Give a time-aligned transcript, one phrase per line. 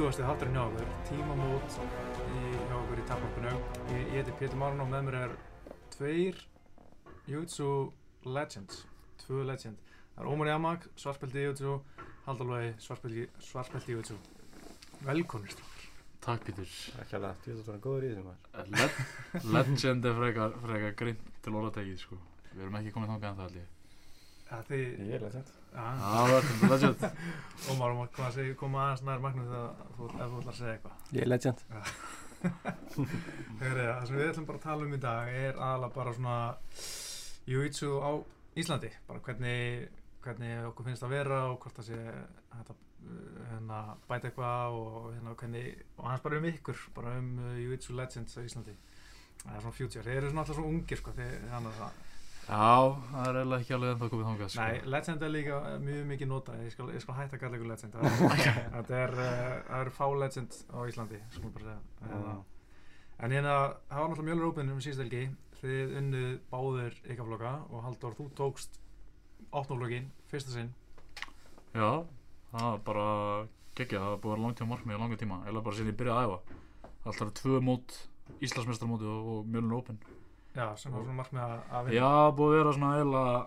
[0.00, 0.30] tapparfið, þetta er 50.
[0.30, 1.74] þátturinn hjá okkur, tímamót
[2.24, 3.50] í, hjá okkur í tapparfinu.
[3.90, 5.34] Ég, ég heiti Pétur Márun og með mér er
[5.92, 6.38] tveir
[7.28, 7.66] Jutsu
[8.24, 8.78] Legends,
[9.20, 9.76] tvö legend.
[10.14, 11.74] Það er Ómar Jamak, svarspelti Jutsu,
[12.24, 14.16] Haldalói, svarspelti, svarspelti Jutsu.
[15.04, 15.86] Velkonir strákar.
[16.24, 16.72] Takk Pítur
[17.02, 18.40] Ekki alveg, þú ert svona góður í þessum.
[18.72, 22.18] Le Legend er frekar, frekar grind til orðatekið sko
[22.50, 23.70] Við erum ekki komið þangað en það allir
[24.50, 25.56] Ja, þið, Ég er legend.
[25.74, 27.04] Þetta Legend.
[27.70, 31.06] Ómar, hvað segir, koma aðeins nær magnum þegar þú, ef þú ætlar að segja eitthvað.
[31.14, 31.64] Ég er legend.
[33.60, 36.36] Heyri, það sem við ætlum bara að tala um í dag er aðalega bara svona
[37.50, 38.10] Jiu-Jitsu á
[38.60, 38.92] Íslandi.
[39.08, 39.88] Bara hvernig,
[40.24, 44.78] hvernig okkur finnst að vera og hvort það sé hægt að uh, hérna, bæta eitthvað
[44.80, 45.66] og, hérna, hvernig,
[45.98, 48.78] og hans bara um ykkur bara um uh, Jiu-Jitsu Legends á Íslandi.
[49.40, 52.08] Það er svona future, þeir eru svona alltaf svona ungir sko, þeir, þannig að það
[52.50, 52.68] Já,
[53.12, 54.62] það er eiginlega ekki alveg ennþá komið þangað sko.
[54.64, 56.62] Nei, Legend er líka uh, mjög mikið notað.
[56.66, 59.92] Ég skal, ég skal hætta að kalla ykkur Legend það er- er, uh, það eru
[59.94, 62.16] fá Legend á Íslandi skulum bara segja.
[62.18, 62.34] Eða,
[63.20, 63.54] En hérna,
[63.90, 65.22] það var náttúrulega mjög lópin um síðust helgi.
[65.60, 68.78] Þið unnuð báðir ykkafloka og Halldór, þú tókst
[69.52, 70.70] áttnaflokin, fyrsta sinn.
[71.76, 71.90] Já,
[72.54, 73.08] það var bara
[73.76, 75.42] geggja, það var að vera langtíma markmið í langa tíma.
[75.52, 76.56] Eða bara síðan ég byrjaði að æfa.
[77.04, 77.98] Alltaf er tvö mót,
[78.40, 80.00] Íslandsmeistarmóti og, og mjölun open
[80.56, 81.56] Já, sem var svona markmið að,
[81.86, 81.96] vinna.
[81.96, 83.40] Já, búið að vera svona eiginlega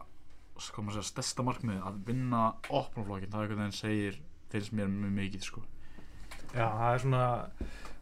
[0.63, 4.19] Sko maður segja, stærsta markmið að vinna opnaflokkin, það er einhvern veginn segir
[4.53, 5.63] finnst mér mjög mikið sko.
[6.53, 7.23] Já, það er svona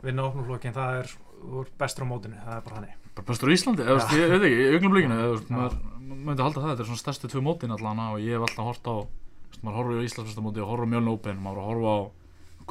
[0.03, 3.51] vinna áttnaflokin, það er þú ert bestur á mótinu, það er bara hannig bara bestur
[3.51, 5.55] á Íslandi, eða, veist, ég veit ekki, í veist, Já.
[5.55, 5.77] maður
[6.11, 8.87] myndi halda það, þetta er svona stærstu tvö mótin allan og ég hef alltaf hort
[8.87, 8.95] á,
[9.63, 12.11] maður horfir á Íslandsmestarmóti og horfir á Mjöln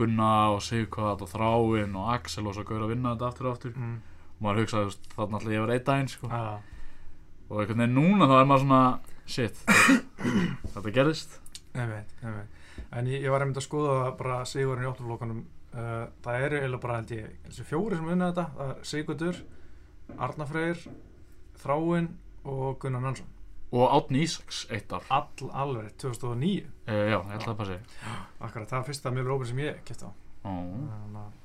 [0.00, 3.56] Gunna og Sigurkvæð og Þráin og Axel og svo gauður að vinna þetta aftur og
[3.56, 3.74] aftur.
[3.76, 3.96] Mm.
[4.40, 6.32] Og maður hugsaði, þarna alltaf ég var einn daginn sko.
[7.50, 8.82] Og einhvern veginn núna þá er maður svona
[9.28, 9.62] shit,
[10.72, 11.38] þetta gerðist.
[11.76, 12.60] Einmitt, einmitt.
[12.96, 15.42] En ég, ég var einmitt að skoða bara sigurinn í áttnaflokanum
[15.74, 19.42] uh, það eru eiginlega bara held ég þessi fjóri sem vinna þetta, það er Sigurdur
[20.26, 20.80] Arna Freyr
[21.60, 22.08] Þráin
[22.48, 23.28] og Gunnar Nansson
[23.70, 25.04] og Átni Ísaks eitt ár.
[25.14, 27.76] All, alveg 2009 e, já, ég held að það passi.
[28.40, 30.12] Akkurat, það var fyrsta mjög rópin sem ég kæfti á.
[30.42, 31.36] Þannig að,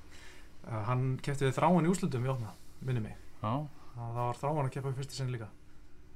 [0.63, 3.16] uh, hann kæfti við þráin í úslutum í opna, minni mig.
[3.41, 3.53] Já,
[3.96, 5.50] það var þráin að keppa í fyrsta sinn líka.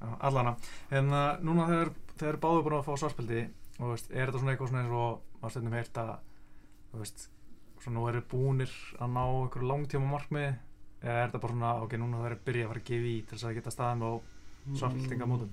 [0.00, 0.54] Allana,
[0.96, 3.42] en uh, núna þegar þeir eru báður búin að fá svarspildi
[3.80, 6.12] og veist, er þetta svona eitthvað svona eins og maður stundum heyrt að
[6.90, 7.24] þú veist,
[7.80, 10.48] svona nú eru búnir að ná einhverju langtíma markmið
[11.00, 13.14] eða er þetta bara svona, ok, núna þeir eru byrja að fara að gefa í
[13.20, 14.14] til þess að geta staðið með á
[14.80, 15.52] svarspildingamótum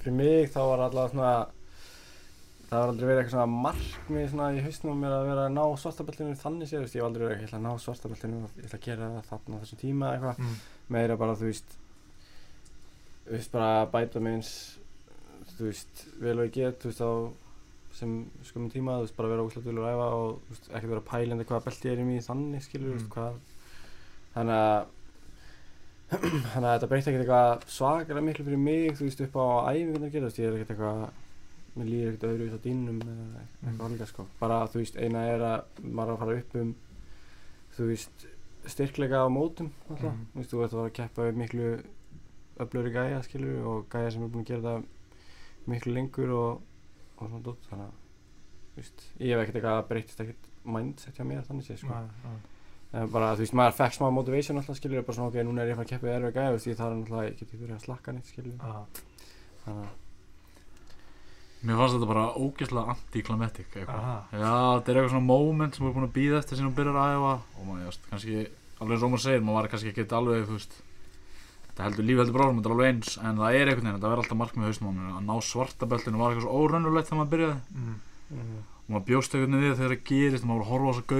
[0.00, 1.32] Fyrir mig þá var alltaf svona,
[2.70, 5.62] það var aldrei verið eitthvað svona markmið svona í hausnum mér að vera að ná
[5.82, 8.78] svartabellinu þannig þú veist, ég hef aldrei verið ekki að ná svartabellinu og ég ætla
[8.78, 10.38] að gera það þarna á þessum tíma eitthvað.
[10.44, 10.54] mm.
[10.94, 11.74] Meira bara, þú veist,
[13.26, 14.52] þú veist, bara bæta mig eins,
[15.56, 17.12] þú veist, vel og ég get, þú veist, á
[18.00, 18.12] sem
[18.46, 21.06] skumum tíma, þú veist, bara vera óslætt vilja að æfa og, þú veist, ekki vera
[21.10, 23.00] pælandi hvaða belti ég er í mig þannig, skilur, þú Mm.
[23.00, 23.34] veist, hvað,
[24.36, 24.80] þannig að,
[31.80, 33.80] mér líður ekkert öðru á dýnum eða eitthvað Mm.
[33.86, 36.74] alveg, sko, bara, þú veist, eina er að maður er að fara upp um,
[37.76, 38.26] þú veist,
[38.66, 40.26] styrkleika á mótum, alltaf, Mhm.
[40.34, 41.68] þú veist, þú ert að fara að keppa við miklu
[42.60, 44.84] öflöri gæja, skilur, og gæja sem er búin að gera það
[45.66, 46.62] miklu lengur og,
[47.18, 47.96] og svona dótt, þannig að,
[48.70, 51.88] þú veist, ég hef ekkert eitthvað breytist ekkert mindset hjá mér þannig séð, sko.
[51.88, 52.38] Nei, nei.
[52.92, 55.68] En bara, þú veist, maður fekk smá motivation alltaf, skilur, bara svona, ok, núna er
[55.70, 57.48] ég að fara að keppa við erfið gæja, þú veist, ég þarf náttúrulega, ég get
[57.48, 58.86] ekki verið að slakka neitt, skilur, Ah,
[59.64, 59.88] þannig að,
[61.60, 64.04] mér fannst þetta bara ógeðslega anti-climatic eitthvað.
[64.32, 66.78] Já, þetta er eitthvað svona moment sem við erum búin að býða eftir sem við
[66.78, 67.34] byrjar að æfa.
[67.56, 68.36] Og maður, just, kannski,
[68.80, 70.74] alveg eins og maður segir, maður var kannski ekki alveg, þú veist
[71.80, 74.10] þetta heldur lífi heldur bráðum, þetta er alveg eins en það er einhvern veginn, þetta
[74.10, 77.20] verður alltaf markmið hausnum á mér að ná svarta beltinu var eitthvað svo óraunulegt þegar
[77.20, 77.58] maður byrjaði.
[77.70, 77.96] Mm.
[78.80, 81.10] og maður bjóst veginn við þegar það gerist maður var að horfa á þessa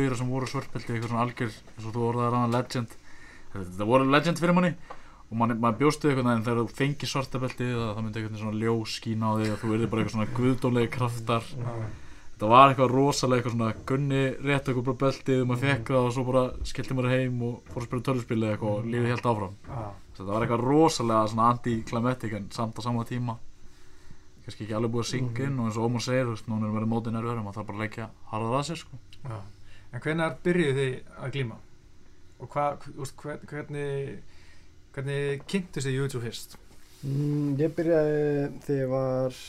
[5.30, 8.18] og maður, maður bjóst við einhvern veginn þegar þú fengi svarta belti að það myndi
[8.18, 11.44] einhvern veginn svona ljós skína á þig og þú erði bara eitthvað svona guðdónlegi kraftar.
[12.34, 16.04] Þetta var eitthvað rosalega eitthvað svona gunni rétt eitthvað bara beltið og maður fekk það
[16.08, 19.12] og svo bara skellti maður heim og fór að spila tölvspil eða eitthvað og lífið
[19.12, 19.54] helt áfram.
[20.16, 23.34] Þetta var eitthvað rosalega svona anti-climatic en samt á sama tíma.
[24.42, 26.66] Kannski ekki alveg búið að syngja inn og eins og Ómar segir, þú veist, núna
[26.66, 26.78] erum
[34.94, 36.56] hvernig, kynntust þið YouTube fyrst?
[37.06, 38.22] Mm, ég byrjaði
[38.66, 39.40] þegar ég var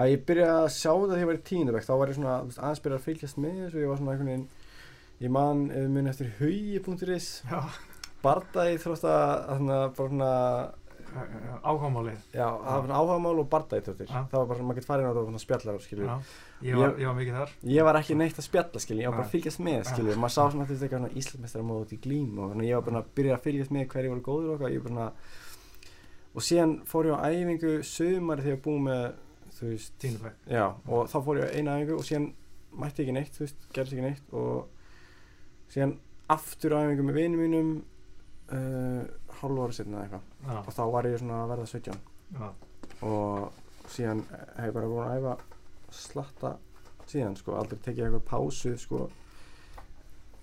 [0.00, 2.34] að ég byrjaði að sjá það þegar ég var í tíundabæk þá var ég svona
[2.40, 3.82] aðeins byrjað að fylgjast með þessu.
[3.82, 4.48] Ég var svona einhvern veginn
[5.20, 7.30] ég man munið eftir hugi.is
[8.24, 10.30] bardaði þrótt að bara svona
[11.10, 14.20] áhámálið Já, það var áhagamál og bardættóttir Já.
[14.30, 17.16] Það var bara maður getur farið á þetta og spjallar skilju ég var, Ég- var
[17.20, 17.54] mikið þar.
[17.74, 20.34] Ég var ekki neitt að spjalla skilju, ég var bara að fylgjast með skilju Maður
[20.36, 23.36] sá svona veist eitthvað svona Íslandsmeistara mót í glím og ég var bara að byrja
[23.38, 25.12] að fylgjast með hverju voru góður og eitthvað.
[26.30, 29.06] Og síðan fór ég á æfingu sömari þegar ég búið með
[29.56, 32.28] þú veist Tínubæk Já, og þá fór ég á eina æfingu og síðan
[32.80, 34.68] mætti ekki neitt, þú veist, gerðist ekki neitt og
[35.74, 35.96] síðan
[36.30, 37.72] aftur á æfingu með vinum mínum
[38.54, 39.02] uh,
[39.40, 41.98] hálf ára setna eitthvað Já, og þá var ég svona að verða 17
[42.40, 42.46] já,
[43.06, 45.34] og síðan hef ég bara búin að æfa
[46.00, 46.52] slatta
[47.10, 49.02] síðan sko, aldrei tekið eitthvað pásu sko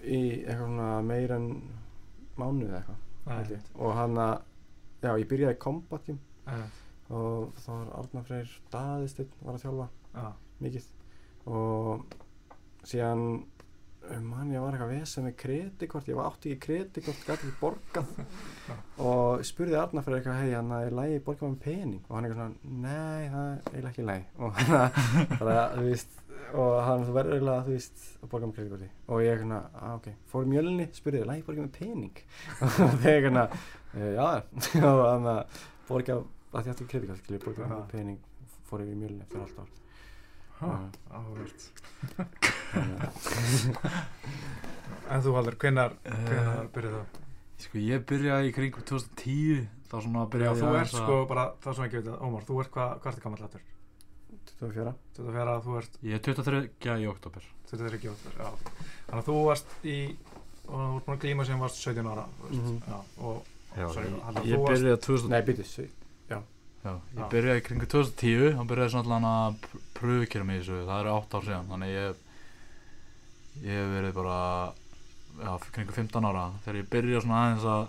[0.03, 1.47] í eitthvað svona meir en
[2.38, 3.05] mánuð eitthvað
[3.75, 4.35] og hann að,
[5.01, 5.59] já, ég byrjaði
[6.47, 6.67] nei,
[7.09, 10.27] og þá var Arnar Freyr Daðisteinn var að þjálfa já,
[10.63, 10.88] mikið.
[11.47, 12.15] Og
[12.88, 13.25] síðan
[14.15, 17.59] um, man ég var eitthvað vesað með kreditkort ég var átti ekki kreditkort, gæti ekki
[17.62, 18.07] borgað.
[19.09, 22.04] Og spurði Arnar fyrir eitthvað hei hann að ég lægi borgað með pening?
[22.07, 22.56] Og hann eitthvað svona,
[22.86, 26.24] nei það er eiginlega ekki lægi og hann að, þú veist
[26.56, 30.07] og hann verður eiginlega, þú veist að borga með kreditkorti og ég eitthvað, að ok.
[30.31, 32.18] Fór mjölni, spurði ég, lægi borgað með pening?
[32.63, 33.48] Og þegar eitthvað,
[33.94, 34.27] e, já.
[34.92, 35.42] Og hann að
[35.89, 38.19] borga að því aftur kreditkort, borgað með pening.
[38.68, 39.25] Fór ég í mjölni
[42.73, 42.81] Já.
[42.81, 44.03] að-
[45.07, 47.23] En þú Haldur, hvenær, Eh, hvenær byrjuð þú?
[47.63, 51.03] Sko ég byrjaði í kringum 2010 þá svona Já, byrjaði þú ég ert aðeins að-
[51.07, 53.61] sko bara, það sem ekki veit að, Ómar, þú ert hvað, hvað ertu gammal hættur?
[54.59, 58.33] 24 Þetta fyrir að þú ert, Ég er 23 í oktober þetta er ekki óttur,
[58.37, 58.49] já
[59.07, 59.97] Þannig að þú varst í,
[60.67, 62.81] og þú ert búin að glíma sem varst 17 ára, þú veist, Mhm.
[62.87, 63.43] já, og
[63.77, 65.89] Já, Sorry, ég, ég þú byrjaði 2000 Nei, býtu, svið
[66.29, 66.41] Já,
[66.83, 67.29] ég Já.
[67.29, 69.55] byrjaði í kringum 2010 þá byrjaði svona allan að
[69.93, 72.15] pröfukera mig í þessu það eru 8 ár síðan þannig ég
[73.63, 74.39] ég hef verið bara
[75.38, 76.50] já, kringum 15 ára.
[76.65, 77.88] Þegar ég byrjaði svona aðeins að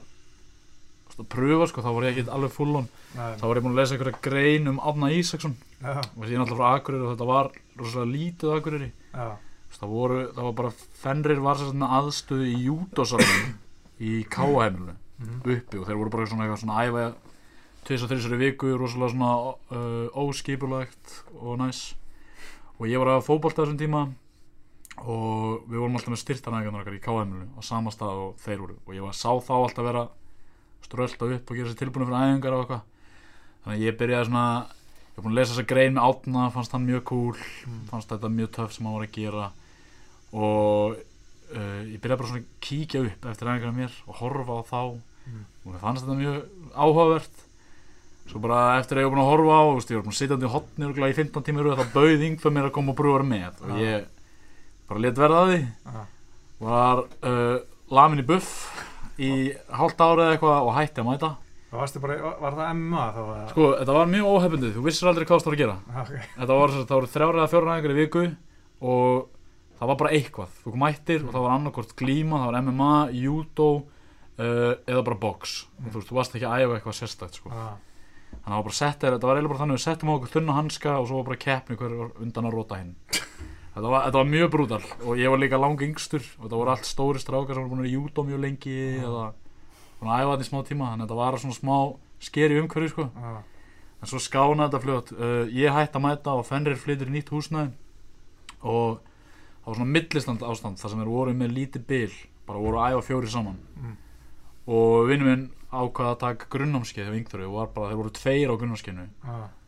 [1.18, 2.88] að pröfa sko, þá var ég ekki alveg full on.
[3.16, 5.56] Þá var ég búin að lesa einhverja grein um Árna Ísaksson.
[5.82, 8.90] Ég er náttúrulega frá Akureyri og þetta var rosalega lítið Akureyri.
[9.78, 13.50] Það voru, það var bara Fenrir var svona aðstöðu í júdósalunum
[13.98, 15.80] í Káaheimilinu mhm, uppi.
[15.80, 17.04] Og þeir voru bara svona eitthvað svona æfa
[17.88, 21.82] tvis og þrísari viku, rosalega svona uh, óskipulegt og næs.
[22.78, 24.06] Og ég var að fótbolta þessum tíma
[25.06, 28.76] og við vorum alltaf með styrtanæðingarnar okkar í Káaheimilinu á sama stað og þeir voru.
[28.86, 30.04] Og ég var sá þá alltaf vera
[30.84, 32.82] strölda upp og gera sér tilbúinu fyrir æfingar og eitthvað.
[33.62, 36.74] Þannig að ég byrjaði svona ég var búin að lesa þessa grein með átna fannst
[36.76, 39.46] hann mjög cool mm, fannst þetta mjög töff sem hann var að gera.
[40.32, 44.62] Og uh, ég byrjaði bara svona að kíkja upp eftir æfingarna mér og horfa á
[44.68, 44.82] þá.
[45.28, 46.38] Mm, og mér fannst þetta mjög
[46.74, 47.44] áhugavert.
[48.28, 50.20] Svo bara eftir að ég var búin að horfa á veist, ég var búin að
[50.20, 50.36] sitja
[54.88, 55.58] bara let verða að því.
[55.88, 56.00] Já,
[56.68, 57.58] var uh,
[57.94, 58.54] lamin í buff
[59.18, 59.30] í
[59.74, 61.30] hálft ára eða eitthvað og hætti að mæta.
[61.68, 63.24] Það bara, var það MMA þá?
[63.50, 65.74] sko, þetta var mjög óhefbundið, þú vissir aldrei hvað þú stóð að gera.
[65.84, 68.22] Já, ok, þetta var, það voru þrjára eða fjóra næðingar í viku
[68.88, 69.26] og
[69.76, 70.54] það var bara eitthvað.
[70.62, 75.58] Þú mættir og það var annarkort glíma það var MMA, judo uh, eða bara box.
[75.76, 75.90] Mm.
[75.90, 77.52] þú veist, þú varst ekki að æfa eitthvað sérstætt sko.
[77.52, 77.68] já,
[78.32, 80.32] þannig að það var bara sett þetta var eiginlega bara þannig að við settum okkur
[80.34, 82.94] þunna hanska og svo var bara keppni hver var undan að rota hinn
[83.78, 86.72] þetta var, þetta var mjög brútal og ég var líka lang yngstur og þetta voru
[86.74, 89.04] allt stóri strákar sem voru búin að judo mjög lengi Já.
[89.06, 89.24] eða
[90.00, 91.76] búin að æfa þetta í smá tíma þannig að þetta var svona smá
[92.28, 93.06] skeri umhverju sko.
[93.14, 93.34] já,
[93.98, 95.12] en svo skána þetta fljótt.
[95.14, 97.72] Uh, ég hætti að mæta og Fenrir flytur í nýtt húsnæði
[98.62, 102.18] og það var svona millistand ástand þar sem þeir voru með lítið bil
[102.48, 103.58] bara voru að æfa fjóri saman.
[103.78, 103.96] Mm,
[104.74, 108.48] og vinnum minn ákvaða að taka grunnámskeið hjá Yngþóri og var bara, þeir voru tveir
[108.50, 109.08] á grunnámskeiðinu.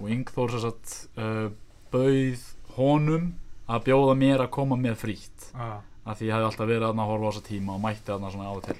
[0.00, 1.50] Og Yngþór sem sagt uh,
[1.92, 2.46] bauð
[2.78, 3.26] honum
[3.70, 5.48] að bjóða mér að koma með frítt.
[5.54, 5.68] Já,
[6.10, 8.50] af því ég hefði alltaf verið að horfa á þessa tíma og mætti aðna svona
[8.50, 8.78] á og til.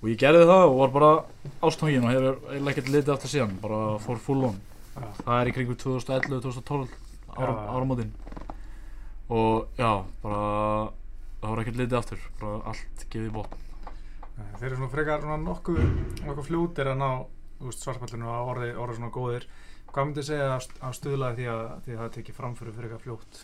[0.00, 1.10] Og ég gerði það og var bara
[1.64, 4.58] ástóngin og hefur ekkert litið aftur síðan bara fór full on.
[4.94, 6.96] Já, það er í kringu 2011-2012
[7.34, 7.64] ára, Já.
[7.74, 8.12] áramótin.
[9.34, 9.90] Og já,
[10.22, 10.40] bara
[11.40, 13.54] það voru ekkert litið aftur bara allt gefið bótt
[14.58, 15.80] Þeir eru svona frekar svona nokkuð,
[16.26, 17.08] nokkuð fljótir að ná
[17.74, 19.44] svartpallinu og orði, orði svona góðir.
[19.94, 23.42] Hvað myndið segja að, að stuðlaði því að, því að það tekið framfyrir frekar fljótt?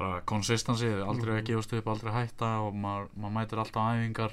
[0.00, 1.46] Bara consistency, aldrei að Mhm.
[1.50, 4.32] gefast upp aldrei hætta og maður, maður mætir alltaf æfingar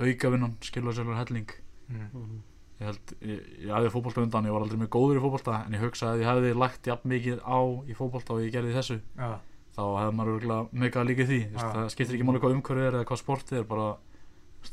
[0.00, 1.50] aukavinnan, skilur sér helling
[1.88, 2.42] Mm.
[2.80, 5.72] ég held, ég, ég hafði fótbolta undan ég var aldrei mjög góður í fótbolta en
[5.76, 8.96] ég hugsa að ég hefði lagt jafn mikið á í fótbolta og ég gerði þessu
[9.16, 9.38] Já,
[9.76, 11.58] þá hefði maður örgulega mikað líka því ja.
[11.62, 11.72] Já.
[11.76, 13.86] það skiptir ekki máli hvað umhverfið er eða hvað sportið er bara,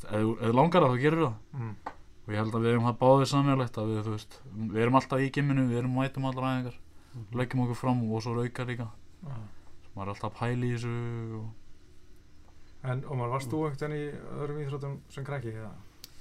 [0.09, 1.75] þú langar það þá gerir það mm,
[2.25, 4.39] og ég held að við erum það báðið samjálegt að við, veist,
[4.73, 6.77] við erum alltaf í gimminu við erum mætum allar æfingar,
[7.37, 8.87] leggjum okkur fram og svo auka líka,
[9.21, 9.37] já.
[9.93, 10.95] Maður er alltaf að pæla í þessu
[11.41, 11.51] og
[12.83, 15.53] En Ómar, varst þú einhvern veginn í öðrum íþróttum sem krakki?
[15.55, 15.69] eða?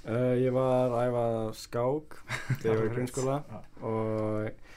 [0.03, 1.23] Uh, ég var að æfa
[1.59, 2.15] skák
[2.61, 3.35] þegar ég var í grunnskóla
[3.83, 4.71] og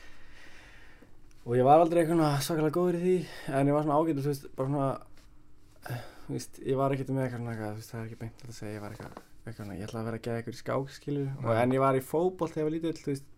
[1.46, 3.16] og ég var aldrei eitthvað svakalega góður í því
[3.54, 4.88] en ég var svona ágætur, þú veist, bara svona
[5.92, 8.20] eh, þú veist, ég var ekkert með eitthvað svona eitthvað, þú veist, það er ekki
[8.22, 10.56] beint að segja, ég var eitthvað, eitthvað svona, ég ætlaði að vera að geða eitthvað
[10.56, 13.28] í skák, skilur og en ég var í fótbolt þegar ég var lítill, þú veist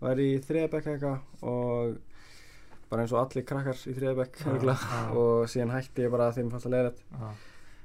[0.00, 1.98] var í þriðabekk eitthvað og
[2.90, 3.94] bara eins og allir krakkar í
[4.90, 5.00] já.
[5.14, 6.92] og síðan hætti ég bara þegar mér fannst að leiða.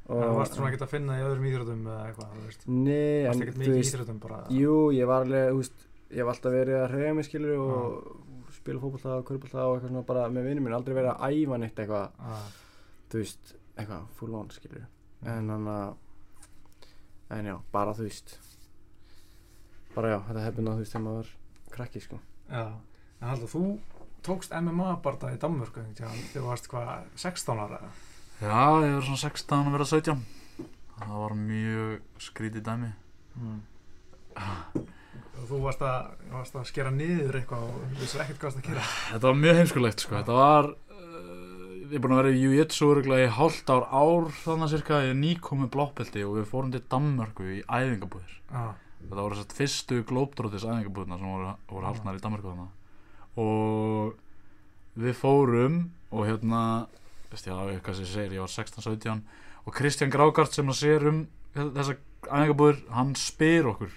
[0.06, 2.66] En þú varst svona ekkert að finna í öðrum íþrótum eða eitthvað, þú veist.
[2.70, 4.40] Nei, en þú veist, bara.
[4.54, 8.52] Jú, ég var alveg, þú veist, ég hef alltaf verið að hreyja mig skilur og
[8.56, 11.60] spila fótbolta og körbólta og eitthvað svona bara með vinnum minn, aldrei verið að æfa
[11.62, 12.36] neitt eitthvað,
[13.14, 14.86] þú veist, eitthvað full on skilur.
[15.26, 15.98] En hann að,
[17.38, 18.38] en já, bara þú veist,
[19.98, 21.36] bara já, þetta hefði náðu þú veist þegar maður var
[21.76, 22.22] krakki sko.
[22.50, 22.66] Já.
[23.16, 23.66] En haldur, þú
[24.26, 27.82] tókst MMA bara í Danmörku, þegar þú varst hvað, 16 ára?
[28.42, 30.26] Já, ég var svona 16 að vera 17
[30.96, 32.90] Það var mjög skrítið dæmi.
[35.36, 38.70] Og þú varst að, varst að skera niður eitthvað og vissir ekkert hvað varst að
[38.70, 38.86] gera.
[39.10, 40.16] Þetta var mjög heimskulegt sko.
[40.16, 42.90] Þetta var uh, Ég er búinn að vera í Jiu-Jitsu
[43.20, 47.52] í hálft ár ár þannig cirka ég er nýkomið blápelti og við fórum til Danmörku
[47.58, 48.40] í æfingabúðir.
[48.50, 48.66] Já.
[49.06, 52.72] Þetta voru þess að fyrstu glópdrótis æfingabúðina sem voru, voru haldnar í Danmörku þannig
[53.38, 54.16] og
[55.00, 55.80] við fórum
[56.12, 56.62] og hérna
[57.32, 59.22] veist ég að hvað sem ég segir, ég var 16-17
[59.66, 61.24] og Kristján Grákart sem að sér um
[61.56, 63.92] þessa æfingabúðir, hann spyr okkur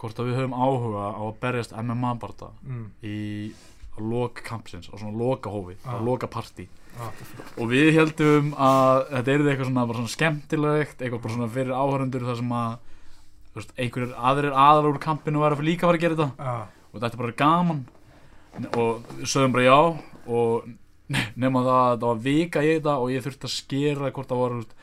[0.00, 2.86] hvort að við höfum áhuga á að berjast MMA barða Mm.
[3.04, 3.52] í
[3.90, 6.00] á loka kampsins, á svona loka hófi á Ah.
[6.02, 7.10] loka partí Já.
[7.58, 12.24] og við heldum að þetta er eitthvað svona, svona skemmtilegt eitthvað bara svona fyrir áhörundur
[12.24, 12.78] þar sem að
[13.54, 16.66] veist, einhverjir aðrir aðal úr kampinu var að líka fara að gera þetta Já.
[16.94, 17.84] og þetta er bara gaman
[18.74, 19.78] og við sögðum bara já
[20.30, 20.68] og
[21.10, 24.42] nema það að þetta var vika í þetta og ég þurfti að skera hvort það
[24.56, 24.74] veist,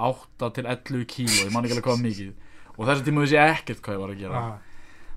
[0.00, 2.32] 8 til 11 kíló ég man ekki alveg hvað mikið
[2.76, 4.50] og þessi tíma vissi ég ekkert hvað ég var að gera Já.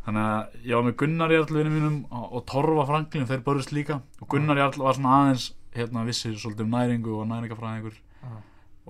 [0.06, 3.76] þannig að ég var með Gunnar Jarl vinnu mínum og, og Torfa Franklin, þeir börjust
[3.76, 8.34] líka og Gunnar Jarl var svona aðeins hérna vissir svolítið um næringu og næringafræðingur Já.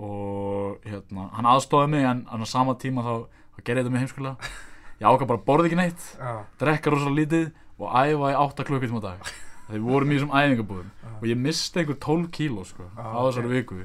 [0.04, 3.14] og hérna hann aðstofaði mig en, á sama tíma þá,
[3.54, 4.52] þá gerði þetta mig heimskulega
[5.00, 6.32] ég ákvað bara að borða ekki neitt Já.
[6.60, 7.46] drekka rosalega lítið
[7.78, 9.24] og æfa í 8 klukkutíma á dag
[9.66, 13.52] þegar við vorum í þessum æfingabúðum og ég misti einhver 12 kíló sko, á þessari
[13.54, 13.80] viku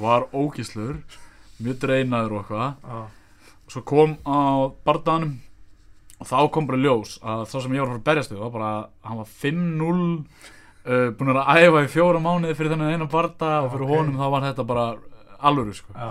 [0.00, 1.00] var ógíslur
[1.60, 3.00] mjög dreinaður og eitthvað Já.
[3.70, 4.38] svo kom á
[4.84, 5.36] bardaðanum
[6.20, 8.42] og þá kom bara ljós að það sem ég var að fara að berjast við
[8.44, 10.00] var bara að hann var 5-0
[10.90, 13.92] uh, búin að æfa í fjóra mánuði fyrir þennan eina barda og fyrir Ok.
[13.94, 14.86] honum þá var þetta bara
[15.40, 15.94] alvöru sko.
[15.96, 16.10] Já.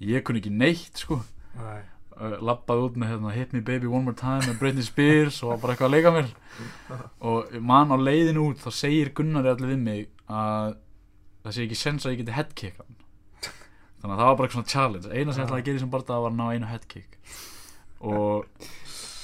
[0.00, 1.18] ég kunni ekki neitt sko
[1.56, 1.82] Nei.
[2.16, 5.60] Uh, lappaði út með hérna, Hit Me Baby One More Time með Britney Spears og
[5.62, 6.32] bara eitthvað að leika mér.
[7.32, 10.76] Og mann á leiðinu út þá segir Gunnar allir við mig að
[11.44, 12.96] það sé ekki sens að ég geti headkick hann.
[14.00, 15.12] Þannig að það var bara eitthvað svona challenge.
[15.12, 17.20] Eina sem ég ætlaði að gera sem barða var að ná einu headkick.
[18.06, 18.66] Og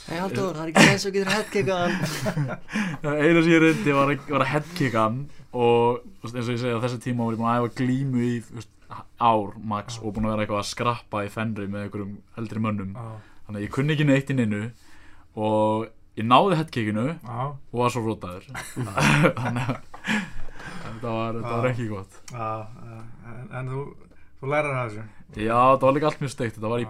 [0.03, 1.93] Hei Haldur, það er ekki eins og getur headkickaðan
[3.05, 5.21] það eina sem ég reyndi var að, var að headkick hann
[5.55, 8.33] og eins og ég segi á þessu tíma var ég búin að æfa glímu í
[9.23, 12.95] ár max og búin að vera eitthvað að skrappa í fenri með einhverjum eldri mönnum.
[13.47, 14.63] Þannig að ég kunni ekki neitt í nynnu
[15.43, 15.89] og
[16.21, 18.49] ég náði headkickinu og var svo rótaður
[19.41, 19.77] þannig að
[20.83, 22.19] þetta var, var ekki gott.
[22.37, 23.85] En, en þú,
[24.41, 25.05] þú lærar að þessu.
[25.41, 26.59] já, þetta var líka allt mjög steikt.
[26.59, 26.89] Þetta var í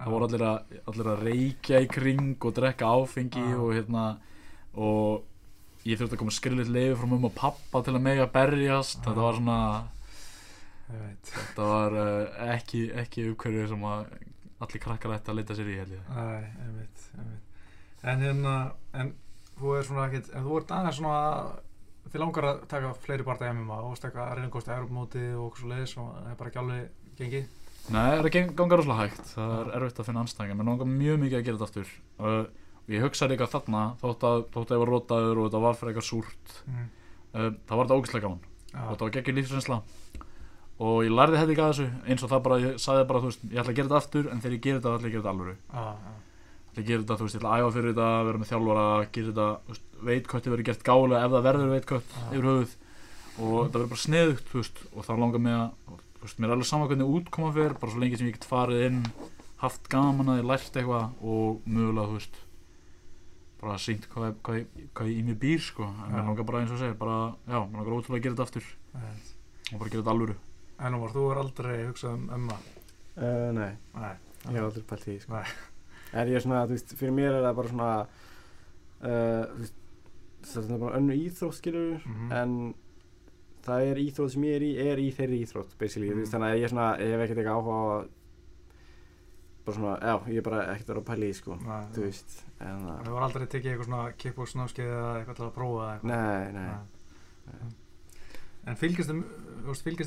[0.00, 0.04] Já.
[0.04, 4.04] það voru allir að, allir að reykja í kring og drekka áfengi og hérna
[4.78, 5.26] og
[5.88, 9.02] ég þurfti að koma skrillit leiði frá mumma og pappa til að mega berjast.
[9.04, 9.58] Þetta var svona.
[11.30, 14.04] Þetta var uh, ekki, ekki uppkverju sem að
[14.60, 15.78] allir krakkar ætti að leita sér í
[16.76, 17.04] veit.
[18.10, 18.54] En hérna,
[18.96, 19.12] en
[19.60, 21.20] þú er svona ekkert, en þú ert aðeins svona,
[22.10, 25.72] þið langar að taka fleiri barða í MMA og góðst að Europamóti og okkur svo
[25.72, 27.56] leiðis og það er bara ekki alveg gengið.
[27.90, 29.22] Nei, það er að ganga rosalega hægt.
[29.34, 31.94] Það er erfitt að finna anstæðingar mér langar mjög mikið að gera þetta aftur.
[32.20, 35.78] Og ég hugsaði líka þarna þótt að, þótt að ég var rótaður og þetta var
[35.80, 36.86] fyrir eitthvað súrt Mm.
[37.34, 38.44] uh, það var þetta ógæslega gaman.
[38.70, 39.78] Og þetta var geggjur lífsreynsla
[40.80, 43.30] og ég lærði þetta ekki að þessu eins og það bara, ég sagði bara, þú
[43.30, 45.16] veist, ég ætla að gera þetta aftur en þegar ég gera þetta, ætla ég að
[45.16, 45.54] gera þetta alvöru.
[45.60, 45.84] Já,
[46.70, 48.86] ætla að gera þetta, þú veist, ég ætla að æfa fyrir þetta vera með þjálfara,
[49.16, 52.22] gera þetta, þú veist, veitkötti verður gert gálega ef það verður veitkött Já.
[52.30, 52.76] yfir höfuð.
[53.40, 56.48] Og það verður bara sneðugt, þú veist, og þá langar mig að, þú veist, mér
[56.48, 59.00] er alveg sama hvernig útkoma fyrir, bara svo lengi sem ég get farið inn,
[59.60, 62.40] haft gaman að ég lært eitthvað og mögulega, þú veist,
[63.60, 66.72] bara sínt hvað, hvað, hvað, hvað í mér býr, sko, en mér langar bara eins
[66.72, 68.70] og segir, bara, já, mér langar ótrúlega að gera þetta aftur.
[68.96, 70.36] Ég og bara gera þetta alvöru.
[70.80, 72.56] En Ómar, þú er aldrei hugsað um MMA.
[73.16, 74.14] uh, Nei, Nei.
[74.46, 75.32] ég hef aldrei pælt því sko.
[75.34, 75.44] Nei.
[76.12, 79.74] En ég er svona, þú veist, fyrir mér er það bara svona uh, þú veist,
[80.50, 82.32] það er bara önnu íþrótt skilur Mhm.
[82.32, 82.74] en
[83.62, 86.16] það er íþrótt sem ég er í er í þeirri íþrótt basically, Mhm.
[86.16, 88.08] þú veist, þannig að ég er svona ég hef ekkert eitthvað áhuga á
[89.64, 92.78] bara svona, já, ég er bara ekkert að pæla í sko, Nei, þú veist, en
[92.86, 96.10] Það hefur aldrei tekið eitthvað svona kickbox námskeið eða eitthvað til að prófa eða eitthvað
[96.10, 96.70] nei, nei,
[97.50, 97.70] Nei.
[98.68, 99.10] En fylgist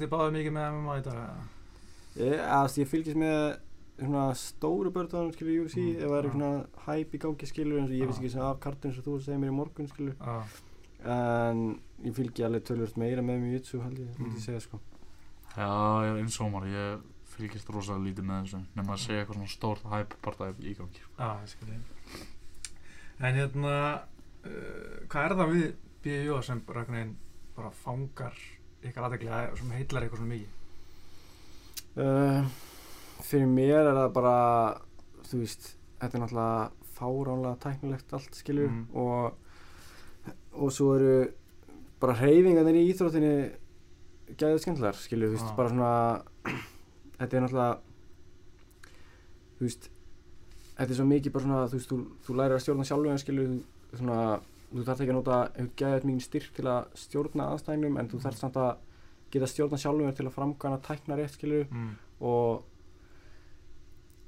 [0.03, 1.19] þið, báðið mikið með MMA í dag?
[2.19, 3.39] ég, að, ég fylgist með
[4.03, 6.51] svona stóru börnunum, skilur, UFC, Mm, ef það er svona
[6.88, 8.07] hæp í gangi, skilur, eins og ég Já.
[8.10, 10.36] vissi ekki svona af kartun eins og þú segir mér í morgun, skilur, Já,
[11.13, 14.33] en ég fylgi alveg tölvöld meira með mjög jutsu, held ég, Mm.
[14.36, 14.79] ég segja, sko.
[15.55, 15.69] Já,
[16.03, 17.01] ég er eins og Ómar, ég
[17.33, 21.01] fylgist rosalega lítið með þessu nema að segja eitthvað svona stórt hæp partæf í gangi
[21.01, 21.65] sko.
[21.65, 21.81] ég
[23.19, 24.01] En hérna
[24.45, 27.15] uh, hvað er það við BJO sem bara einhvern veginn
[27.55, 28.36] bara fangar
[28.83, 30.60] ykkar aðeglega sem heitlar eitthvað svona mikið?
[31.93, 32.48] Uh,
[33.24, 34.36] fyrir mér er það bara,
[35.29, 35.67] þú veist,
[36.01, 38.86] þetta er náttúrulega fáránlega tæknilegt allt, skilur, Mm.
[38.95, 39.33] og,
[40.53, 41.13] og svo eru
[42.01, 43.33] bara hreyfingarnir í íþróttinni
[44.38, 45.55] gæðið skemmtilegar, skilur, þú veist, Ah.
[45.55, 46.24] bara svona,
[47.19, 47.79] þetta er náttúrulega,
[49.60, 49.89] þú veist,
[50.77, 53.48] þetta er svo mikið bara svona, þú veist, þú, þú lærir að stjórna sjálfum, skilur,
[53.53, 54.19] þú, svona,
[54.74, 55.38] þú þarf ekki að nota
[55.77, 58.75] gæðið mikið styrk til að stjórna aðstæðinum, en þú þarf samt að
[59.32, 61.96] geta stjórna sjálfum þér til að framkvæmna tækna rétt, skilur, Mm.
[62.22, 62.63] og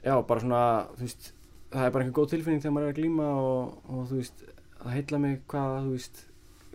[0.05, 0.61] já, bara svona,
[0.99, 1.31] veist
[1.71, 4.43] það er bara einhver góð tilfinning þegar maður er að glíma og, og þú veist,
[4.81, 6.25] það heitla mig hvað, þú veist,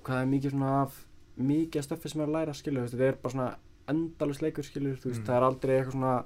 [0.05, 0.99] hvað er mikið svona af
[1.41, 3.51] mikið af stöffi sem er að læra, skilur, þetta er bara svona
[3.91, 5.27] endalus leikur, skilur, þú veist, Mm.
[5.27, 6.25] það er aldrei eitthvað svona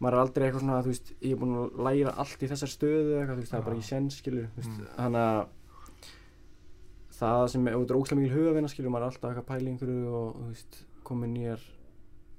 [0.00, 2.68] maður er aldrei eitthvað svona, þú veist, ég er búinn að læra allt í þessar
[2.68, 3.78] stöðu eitthvað, það er bara Já.
[3.78, 4.86] ekki sens, skilur, Mm.
[4.96, 5.46] þannig að
[7.16, 10.12] það sem, og þetta er óslega mikil hugavinna, skilur, maður er alltaf eitthvað að einhverju
[10.18, 11.64] og, þú veist, komið nýjar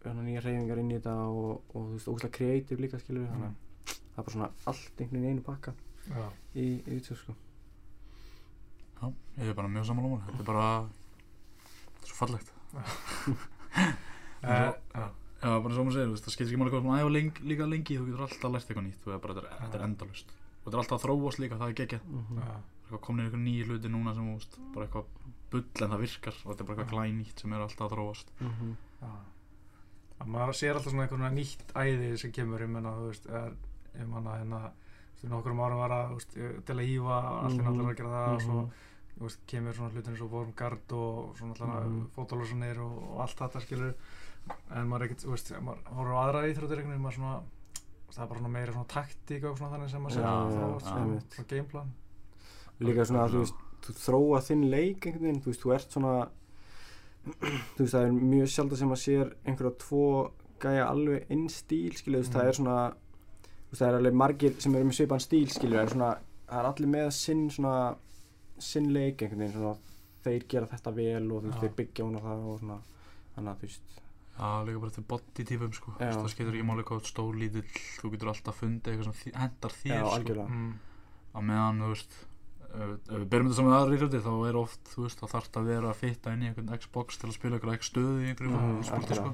[0.03, 3.49] hérna, nýjar reyfingar inn í þetta og, og þú veist, óslega kreatív líka, skilur, þannig
[3.49, 5.75] að það er bara svona allt einhvern veginn í einu pakka
[6.07, 6.23] Já,
[6.55, 7.33] í, í YouTube, sko.
[8.97, 9.09] Já,
[9.41, 12.53] ég er bara mjög saman Ómar þetta er bara þetta er svo fallegt.
[14.47, 17.11] Eh, já, Já, bara og maður segir, veist, það skiptir ekki máli hvað svona æfa
[17.13, 19.83] leng, líka lengi, þú getur alltaf lært eitthvað nýtt þú veist, bara, þetta er, er
[19.85, 22.07] endalust og þetta er alltaf að þróast líka, það er geggjað.
[22.09, 25.05] Mm já, eitthvað komin eitthvað nýju hluti núna sem, þú veist, bara eitthvað
[25.51, 28.27] bull en það virkar og þetta er bara eitthvað glænýtt sem er alltaf að þróast.
[29.01, 29.11] Já.
[30.17, 33.25] Að maður sér alltaf svona eitthvað svona nýtt æði sem kemur, ég menna, þú veist
[33.29, 33.51] er,
[33.99, 34.61] ég manna hérna
[35.17, 36.31] fyrir nokkrum árum var að, þú veist,
[36.65, 37.65] til að hýfa allir Mhm.
[37.67, 38.71] náttúrulega að gera það og svo Mhm.
[39.17, 43.19] þú veist, kemur svona hlutin eins og Vormgard og svona alltaf mm fótólósanir og, og
[43.21, 43.93] allt þetta skilur
[44.71, 47.41] en maður er ekkert, þú veist, maður horfir á aðra íþróttir einhvern veginn, maður svona
[48.07, 50.79] það er bara svona meira svona taktík og svona þannig sem maður Já, sér já,
[50.81, 51.29] svona, einmitt.
[51.33, 51.93] svona gameplan
[52.83, 56.15] líka svona, þú veist, þú þróa þinn leik einhvern veginn, þú veist, þú ert svona
[57.75, 60.03] þú veist, það er mjög sjálf sem að sér einhverja tvo
[60.61, 62.39] gæja alveg inn stíl, skilju, þú veist, Mm.
[62.39, 65.79] það er svona þú veist, það er alveg margir sem eru með svipan stíl, skilju,
[65.81, 66.11] en svona,
[66.47, 67.75] það er allir með sinn svona,
[68.57, 69.75] sinn leik einhvern veginn, svona,
[70.27, 72.79] þeir gera þetta vel og þú veist, þeir byggja hún á það og svona,
[73.35, 73.93] þannig að þú veist.
[74.37, 78.59] Já, líka bara til body típum sko það skiptir ekki máli hvað þú getur alltaf
[78.61, 80.43] fundið eitthvað sem hentar þér Já, sko.
[80.45, 80.73] mm.
[81.33, 82.17] á meðan, þú veist
[82.77, 85.69] ef við berum þetta saman aðra íþróttir þá er oft, þú veist, þá þarf að
[85.71, 88.51] vera að fitta inn í einhvern Xbox til að spila eitthvað ekki stöðu í einhverju
[88.57, 89.31] mm, sporti, sko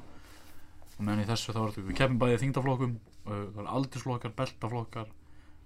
[0.93, 2.93] og meðan í þessu þá er þetta, við keppum bæði í þingdaflokkum
[3.25, 5.07] það er aldursflokkar, beltaflokkar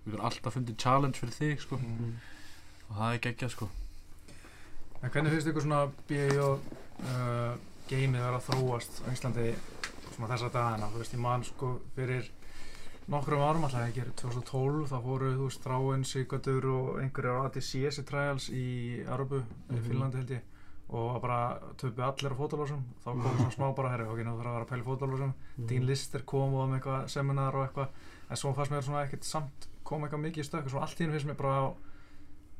[0.06, 2.14] við getum alltaf fundið challenge fyrir þig, sko Mhm.
[2.88, 3.70] og það er geggjað, sko
[5.04, 6.48] En hvernig finnst ykkur svona B.I.O.
[6.98, 7.52] Uh,
[7.86, 9.44] geimið vera að þróast á Íslandi
[10.16, 12.32] svona þessa dagana, þú veist, ég man sko fyrir
[13.08, 18.50] nokkrum árum alltaf ekki, 2012, þá fóru, þú veist, Þráin, Sigurdur og einhverjar ATCS trials
[18.50, 19.40] í Arabu,
[19.72, 19.84] í Mhm.
[19.88, 20.42] Finnlandi held ég
[20.90, 24.48] og bara töpu allir á fótalósum þá kom svona smá bara, herri, ok, nú þarf
[24.48, 25.68] að vera að pæla í fótalósum Mhm.
[25.68, 27.88] Dean Lister kom og var með eitthvað seminar og eitthvað
[28.30, 30.96] en svo fannst mér svona ekkert samt kom eitthvað mikið í stökk og svo allt
[31.00, 31.74] í hennu finnst mér bara á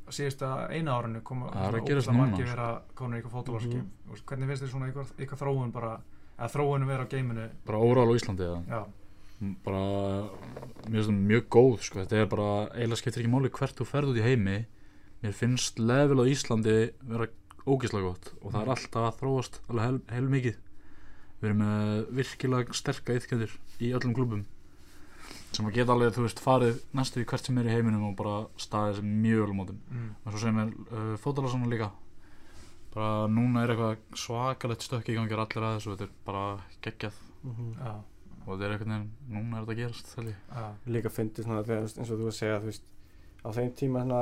[0.08, 2.56] síðusta eina árinu kom Það að svona núna, margir sko.
[2.56, 3.76] vera konur í eitthvað Mhm.
[3.76, 4.24] mm -hmm.
[4.26, 6.00] hvernig finnst þér svona eitthvað, eitthvað þróun bara
[6.38, 8.84] eða þróunum vera á geiminu bara óral á Íslandi eða já,
[9.64, 9.82] bara
[10.88, 12.00] mér finnst það mjög góð sko.
[12.02, 14.58] þetta er bara, eiginlega skiptir ekki máli hvert þú ferð út í heimi.
[15.22, 17.28] Mér finnst level á Íslandi vera
[17.68, 20.58] ógeðslega gott og það er alltaf að þróast alveg heil, heil mikið
[21.38, 24.44] við erum með virkilega sterka yfkendur í öllum klubum
[25.54, 28.16] sem að geta alveg, þú veist, farið næstu í hvert sem er í heiminum og
[28.18, 30.10] bara staðið sem mjög vel á mótum mm.
[30.22, 31.90] og svo sem er uh, fótalásanna líka
[32.94, 36.44] bara núna er eitthvað svakalegt stökk í gangi allir að þessu þetta er bara
[36.84, 37.18] geggjað.
[37.46, 37.68] Mhm.
[37.78, 37.92] já,
[38.48, 40.36] og þetta er eitthvað neginn, núna er þetta að gerast ég.
[40.56, 40.64] já,
[40.96, 42.86] líka fyndið svona þegar, eins og þú að segja þú veist,
[43.44, 44.20] á þeim tíma hérna,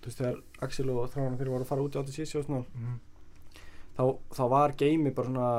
[0.00, 2.46] þú veist, þegar Axel og Þrána þeir voru að fara út í átti síðan og
[2.46, 2.96] svona, mm.
[3.98, 4.02] þá,
[4.38, 5.50] þá var geimi bara svona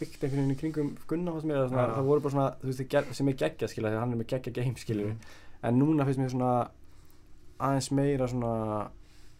[0.00, 1.94] byggt einhvern veginn í kringum Gunnar mér, svona, Já.
[1.98, 4.52] það voru bara svona, þú veist, sem er geggja skilja, þegar hann er með geggja
[4.60, 5.18] game skilja Mhm.
[5.62, 6.52] en núna finnst mér svona
[7.60, 8.90] aðeins meira svona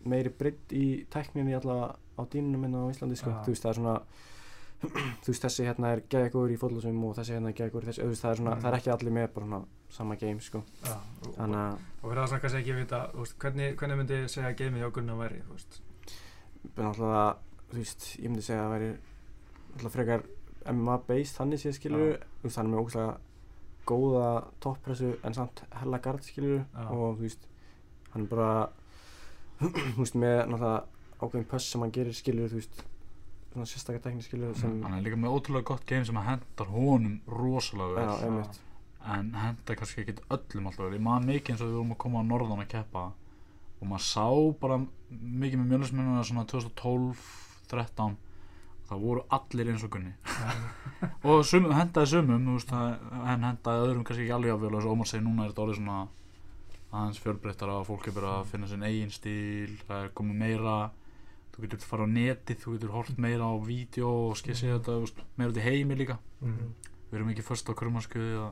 [0.05, 3.40] meiri breytt í tækninni allavega á dýnunum minna á Íslandi sko, Já.
[3.44, 3.94] þú veist, það er svona
[5.22, 8.02] þú veist þessi hérna er geðegur í fótbollasum og þessi hérna er geðegur í þessi,
[8.04, 8.62] þú veist það er svona, Mm.
[8.64, 10.94] það er ekki allir með bara svona sama game sko, Já,
[11.26, 14.14] og, þannig að og fyrir það sem kannski ekki vita, þú veist, hvernig, hvernig myndi
[14.20, 15.80] ég segja að geimið hjá Gunnar væri, þú veist?
[16.76, 17.24] Ben náttúrulega,
[17.70, 18.90] þú veist, ég myndi segja að það væri
[19.70, 20.24] náttúrulega frekar
[20.74, 22.24] MMA based þannig séð skilur, Já.
[22.40, 23.18] þú veist, hann er með ógæslega
[23.90, 24.26] góða
[24.60, 26.86] toppressu en samt hella gard skilur Já.
[26.88, 27.46] og þú veist,
[28.14, 28.50] hann bara,
[29.60, 30.84] þú veist, með náttúrulega
[31.20, 32.84] ákveðin pöss sem hann gerir skilur, þú veist,
[33.50, 36.70] svona sérstakar tekni skilur sem, hann er líka með ótrúlega gott game sem að hendar
[36.70, 38.06] honum rosalega vel.
[38.06, 38.60] Já, einmitt,
[39.16, 40.96] en henda kannski ekki öllum alltaf vel.
[40.96, 43.04] Ég man mikið eins og við vorum að koma á norðan að keppa.
[43.80, 44.26] Og maður sá
[44.60, 48.18] bara mikið með mjölusminnuna svona 2012-13
[48.90, 50.12] það voru allir eins og Gunni.
[51.30, 54.96] Og sum, hendaði sumum veist, en hendaði öðrum kannski ekki alveg afvel og eins og
[54.96, 55.98] Ómar segir núna er þetta orðið svona
[56.90, 59.76] aðeins fjölbreyttara og fólk er bara að finna sinn eigin stíl.
[59.86, 60.76] Það er komið meira
[61.54, 65.04] þú getur fara á netið, þú getur hort meira á vídeo og skissið þetta þú
[65.04, 66.18] veist, meira út í heimi líka.
[66.40, 66.74] Mm.
[67.10, 68.44] við erum ekki först á krummarskuði Já,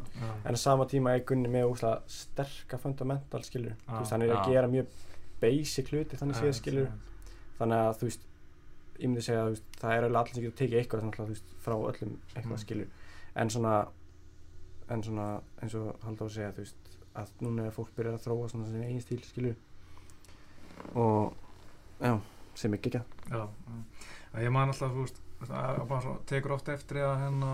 [0.44, 4.32] en á sama tíma er Gunni með ógæslega sterka fundamental skilur, þú veist, hann er
[4.34, 4.48] að Já.
[4.50, 4.87] gera mjög
[5.40, 6.88] basic hluti þannig séð skilur
[7.61, 8.24] þannig að þú veist
[8.98, 11.54] ég myndi segja að það er allir sem getur tekið eitthvað þannig að þú veist
[11.62, 12.62] frá öllum eitthvað Mm.
[12.64, 12.88] skilur
[13.38, 13.74] en svona
[14.90, 15.26] en svona
[15.62, 19.00] eins og Halldór segja þú veist að núna er fólk byrjað að þróa svona eigin
[19.06, 19.56] stíl skilur
[20.94, 21.32] og
[22.02, 22.18] já
[22.59, 23.03] sem ekki ekki.
[24.35, 27.51] Að ég man alltaf, þú veist, að að bara svo, tekur oft eftir að hérna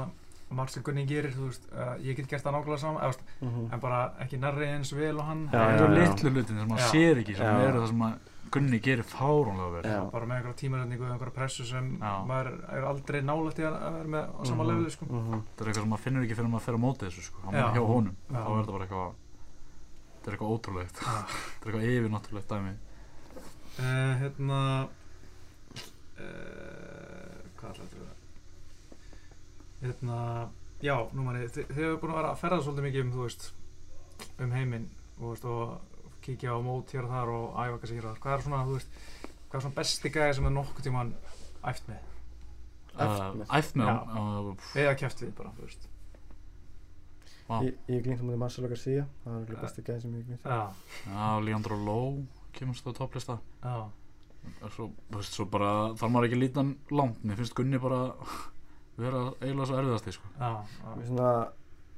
[0.54, 3.48] margt sem Gunni gerir, þú veist, að ég get gert það nákvæmlega saman, eða, mm
[3.48, 3.72] -hmm.
[3.74, 6.90] en bara ekki nærri eins vel og hann Já, það eru litlu hlutin sem maður
[6.92, 8.14] sér ekki sem eru það sem að
[8.54, 10.10] Gunni gerir fáránlega vel Já.
[10.12, 12.24] bara með einhverja tímarætningu, einhverja pressu sem Já.
[12.26, 14.70] maður er aldrei nálægt í að að vera með á sama Mhm.
[14.70, 15.04] lefðu, sko.
[15.06, 17.38] mm það er eitthvað sem maður finnur ekki fyrir maður fer á móti þessu sko.
[17.44, 17.66] hann Já.
[17.68, 18.38] er hjá honum Já.
[18.44, 19.12] þá er þetta bara eitthvað
[20.14, 22.72] þetta er eitthvað ótrúlegt þetta er eitthvað yfirnáttúrulegt dæmi
[23.74, 24.58] Uh, hérna
[26.20, 28.12] uh, hvað ætlaði þetta að
[29.84, 30.18] hérna
[30.84, 33.24] já, nú manni, þið, þið hefur búin að vera að ferða svolítið mikið um, þú
[33.24, 33.48] veist
[34.44, 34.86] um heiminn,
[35.18, 38.20] þú veist, og kíkja á mót hér og þar og æfa kannski hér og þar.
[38.24, 39.00] Hvað er svona, þú veist,
[39.48, 41.10] hvað er svona besti gæði sem er nokkuð tíman
[41.72, 42.06] æft með?
[42.94, 43.42] Æft með.
[43.42, 43.96] Uh, æft með Já.
[44.22, 45.90] uh, pff, eða kæft við bara, þú veist.
[47.44, 47.58] Vá.
[47.60, 50.28] ég, ég er glýmt á mútið Marcelo Garcia það er örugglega besti gæði sem ég
[50.30, 52.22] glýmt já, Leandro Lowe
[52.58, 53.38] kemur stöðu topplista.
[53.64, 53.76] Já,
[54.74, 57.22] svo, veist, svo bara þarf maður ekki að líta hann langt.
[57.24, 58.00] Mér finnst Gunni bara
[59.00, 60.32] vera eiginlega svo erfiðasti sko.
[60.38, 60.50] já,
[60.84, 61.30] Mér já, svona,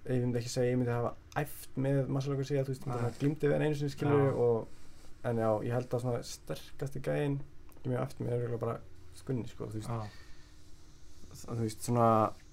[0.06, 2.96] ég myndi ekki segja, ég myndi hafa æft með Marcelo Garcia, þú veist, Nei.
[3.02, 4.68] það glýmdi við hann einu sinni skilur og,
[5.26, 7.40] en já, ég held að svona sterkasti gæðin
[7.82, 8.76] sem ég hef æft með er bara
[9.18, 12.06] skunni, sko, þú veist, já, þú veist, svona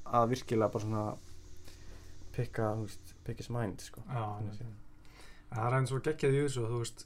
[0.10, 1.06] að virkilega bara svona
[2.34, 4.02] pikka, þú veist, pick his mind, sko.
[4.10, 4.63] já, Þannig
[5.54, 7.06] það er eins og geggjað í þessu, þú veist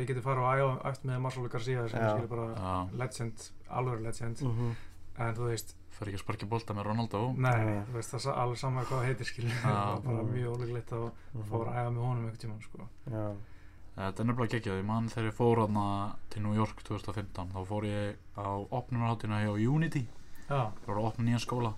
[0.00, 4.00] þið getur fara og æfa æft með Marcelo Garcia sem skilur bara já, legend, alveg
[4.08, 4.40] legend.
[4.42, 4.72] Mhm.
[5.20, 7.34] en þú veist, fer ekki að sparki bolta með Ronaldo?
[7.36, 9.50] Nei, þú veist það er alveg sama hvað það heitir skilur.
[9.50, 9.68] Já.
[9.68, 10.32] það var bara Mhm.
[10.32, 11.42] mjög ólíklegt að Mhm.
[11.50, 12.86] fá að æfa með honum einhvern tímann sko.
[14.00, 17.66] Þetta er nefnilega geggjað, ég man þegar ég fór hana til New York 2015 þá
[17.66, 20.06] fór ég á opnunarháttina hjá Unity.
[20.48, 21.74] Já, það voru að opna nýjan skóla.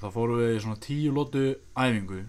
[0.00, 1.42] Þá fórum við í svona tíu lótu
[1.76, 2.24] æfingu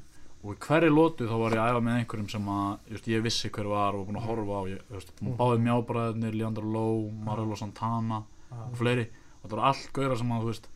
[0.45, 3.49] og hverju lótu þá var ég að æfa með einhverjum sem að just, ég vissi
[3.49, 4.79] hver var og búin að horfa á ég,
[5.21, 5.35] Mm.
[5.39, 9.07] báði mjábræðinir, Leandro Lowe, Marelo Santana já, og fleiri.
[9.43, 10.67] Og það var allt gauðra sem að veist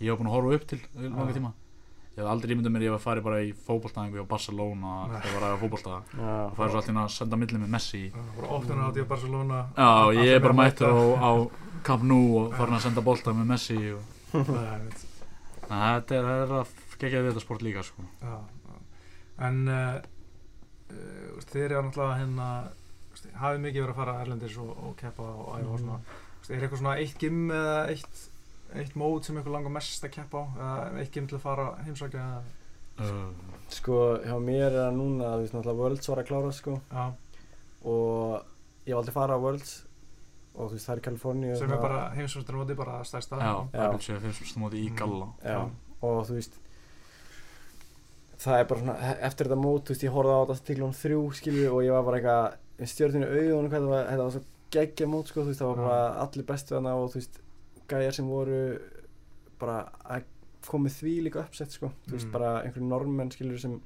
[0.00, 1.36] ég var búin að horfa upp til í langa Já.
[1.38, 1.52] tíma.
[2.14, 5.18] Ég hef aldrei ímyndað mér ég var að fara bara í fótballtæðingu á Barcelona Nei.
[5.18, 7.72] þegar ég var að æfa fótballtæða já, og færi svo alltaf að senda milli með
[7.74, 8.02] Messi.
[8.14, 11.30] Var opnuna átti á Barcelona Já, ég er bara mættur á, á
[11.84, 14.02] Camp Nou og farin að senda bolta með Messi og...
[15.70, 16.68] Nei, þetta er að
[17.00, 18.04] gegja við þetta sport líka sko.
[19.38, 20.00] En uh,
[20.90, 22.48] uh, þeir eru náttúrulega hérna
[23.40, 25.98] hafið mikið verið að fara erlendis og, og keppa og æfa og svona.
[26.50, 28.22] Er eitthvað svona eitt gym eða eitt,
[28.74, 30.44] eitt mót sem ykkur langar mest að keppa á?
[30.90, 32.26] Eða eitt gym til að fara heimsækja
[33.00, 33.30] uh,
[33.72, 37.06] sko, hjá mér er það núna, þú veist, náttúrulega Worlds var að klára, sko, já,
[37.84, 38.34] og
[38.84, 39.74] ég hef aldrei farið á Worlds.
[40.54, 43.40] Og þú veist, það er Kaliforníu sem er bara heimsvæmsturmóti bara stærsta.
[43.42, 44.18] Já, Já.
[44.22, 44.96] fyrst móti í Mm.
[45.00, 45.26] galla.
[45.42, 45.56] Já,
[46.06, 46.60] og þú veist
[48.44, 50.76] það er bara svona, e- eftir þetta mót, þú veist, ég horfði á þetta til
[50.84, 54.34] hún þrjú, skilju, og ég var bara eitthvað stjórninu auðvunum hvað þetta var, þetta var
[54.36, 54.42] svo
[54.74, 57.40] geggja mót, sko, þú veist, það var bara allir bestu þarna og þú veist,
[57.88, 58.60] gæjar sem voru
[59.60, 60.24] bara að
[60.64, 62.32] komið því líka uppsett, sko, þú veist, Mm.
[62.32, 63.80] bara einhverju normenn, skilju, sem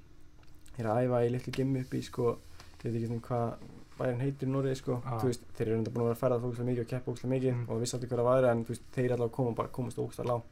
[0.78, 2.36] er að æfa í litlu gimmi upp í, sko,
[2.84, 3.54] ég veit ekki svona hvað
[3.98, 5.18] bærin heitir Noregi, sko, Já.
[5.18, 7.32] þú veist, þeir eru enda búin að vera að ferða fókslega mikið og keppa fókslega
[7.34, 7.68] mikið Mm.
[7.68, 10.20] og vissi allir hver að væri en þú veist, þeir allavega koma bara komast ógst
[10.22, 10.44] að lágt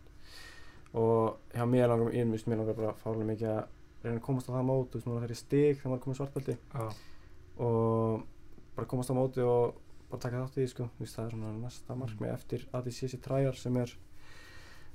[0.95, 3.65] og hjá mér langar, ég veist, mér langar bara fárlega mikið að
[4.05, 6.57] reyna að komast á það mót, þú veist, þegar ég stig þegar maður komið svartbelti.
[6.75, 6.87] Já,
[7.67, 8.23] og
[8.77, 9.77] bara komast á móti og
[10.11, 13.21] bara taka þátt í því, sko, þú veist, það er svona næsta markmið eftir ADCC
[13.25, 13.93] Trial sem er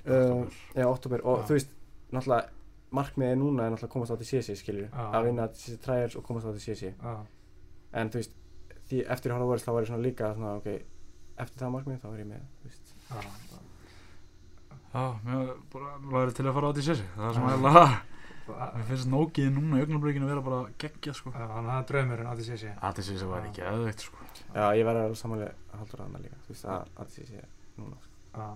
[0.05, 0.45] uh,
[0.77, 1.45] Já, oktober og Já.
[1.49, 1.73] þú veist,
[2.11, 2.57] náttúrulega
[2.91, 5.03] markmiðið núna er náttúrulega að komast á til CC skilju Já.
[5.17, 7.15] að vinna CC Trials og komast á til CC Já,
[8.01, 8.37] en þú veist,
[8.91, 10.69] því eftir að horfa vorist þá var ég svona líka svona, ok,
[11.41, 12.95] eftir það markmið þá er ég með, þú veist.
[14.91, 17.45] Já, mér bara lagði til að fara á því sér Það er sem
[18.51, 21.31] Að það- Mér finnst nógið núna í augnablikinu vera bara geggjað sko.
[21.31, 22.57] Já, Þannig að það er draumurinn að þið sé.
[22.61, 24.17] Sé Að því sem var ekki eðveikt sko.
[24.55, 27.31] Já, ég verði alveg samanlega að halda ráðna líka, þú veist, að, að CC
[27.77, 28.13] núna sko.
[28.35, 28.47] Já.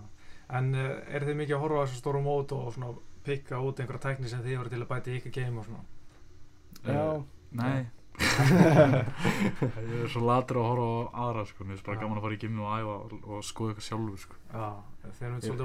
[0.59, 2.93] En uh, er þið mikið að horfa á þessu stóru mót og svona
[3.25, 5.83] pikka út einhverja tækni sem þið voru til að bæta í ykkur game og svona?
[6.85, 7.85] Já, Eh, Nei
[9.85, 11.65] Ég er svo latur að horfa á aðra sko.
[11.65, 12.01] Mér finnst bara Já.
[12.03, 14.39] gaman að fara í gimmi og æfa og, og skoða eitthvað sjálfur sko.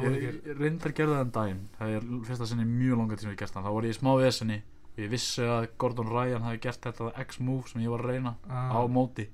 [0.00, 1.62] Eru Ég, ég, ég reyndar gerði það en daginn.
[1.78, 3.66] Það er fyrsta sinni mjög langa tíma ég gert það.
[3.68, 4.58] Þá var ég í smá vesenni
[4.90, 8.34] og ég vissi að Gordon Ryan hafi gert þetta X-move sem ég var að reyna
[8.50, 8.74] Ah.
[8.74, 9.28] á móti.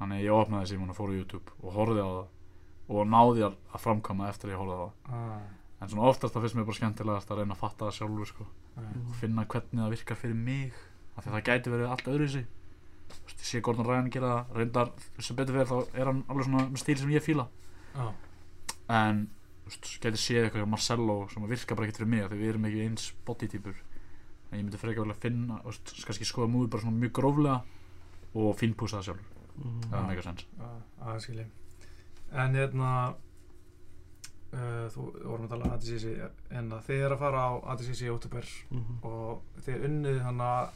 [0.00, 2.28] Þannig ég opnaði síman og fór á YouTube og horfði á það
[2.90, 4.92] og náði að framkama eftir að ég horfði á það.
[5.14, 5.40] Ah,
[5.80, 8.44] En svona oftast það finnst mér bara skemmtilegast að reyna að fatta það sjálfur sko.
[8.76, 8.90] Nei.
[9.08, 10.74] og finna hvernig það virkar fyrir mig
[11.20, 12.46] af því að það gæti verið allt öðru sig
[13.30, 14.56] ég sé Gordon Ryan gera það.
[14.58, 14.90] Reyndar
[15.24, 17.46] sem betur fyrir þá er hann alveg svona með stíl sem ég fíla.
[17.94, 18.06] Já,
[18.96, 19.22] en
[19.64, 22.38] þú veist, gæti séð eitthvað hjá Marcello sem virkar bara ekkert fyrir mig af því
[22.42, 23.78] við erum ekki eins bodytýpur
[24.50, 27.12] en ég myndi frekar vel að finna þú veist, kannski skoða múið bara svona mjög
[27.18, 27.56] gróflega
[28.34, 29.32] og fínpúsa það sjálfur.
[29.60, 29.98] Það Já.
[30.02, 30.46] er mega sens
[31.00, 31.46] aðeins skilji.
[32.44, 32.90] En hérna,
[34.54, 36.12] uh, þú þú vorum að tala um ADCC,
[36.60, 39.00] en að þið er að fara á ADCC í óttúber Mhm.
[39.02, 40.70] og þið unnið hann að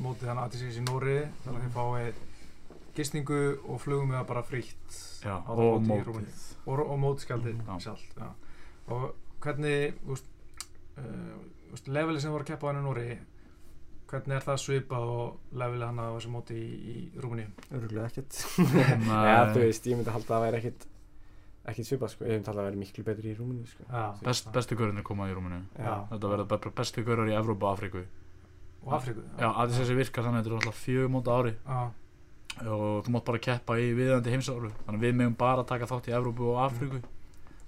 [0.00, 2.20] mótið hann ADCC í Nóri þannig að þið fáið
[2.96, 6.46] gistingu og flugum með það bara frítt Já, og móti í mótið.
[6.66, 8.30] Og, og sjálft já.
[8.90, 9.04] og
[9.40, 10.30] hvernig úst,
[11.00, 13.10] uh, úst, levelið sem voru að keppa á hann í Nóri
[14.10, 17.50] hvernig er það svipað og levelið hann á þessu móti í, í Rúmeníu?
[17.78, 18.40] Öruglega ekkert.
[19.06, 19.26] Nei.
[19.30, 20.88] Já, þú veist, ég myndi halda að það væri ekkert
[21.70, 23.86] ekkert svipað, sko, ég myndi halda að það væri miklu betri í rúminu, sko.
[24.24, 27.76] Best, bestu görðinni koma í rúminu Já, þetta verða bara bestu görðar í Evrópa og
[27.76, 28.02] Afríku
[28.84, 31.80] og Afríku Já, að þessi virkar þannig að þetta er alltaf fjögur móta ári Já.
[32.66, 36.08] og þú mátt bara keppa í viðandi heimsáru þannig að við megum bara taka þátt
[36.10, 37.00] í Evrópu og Afríku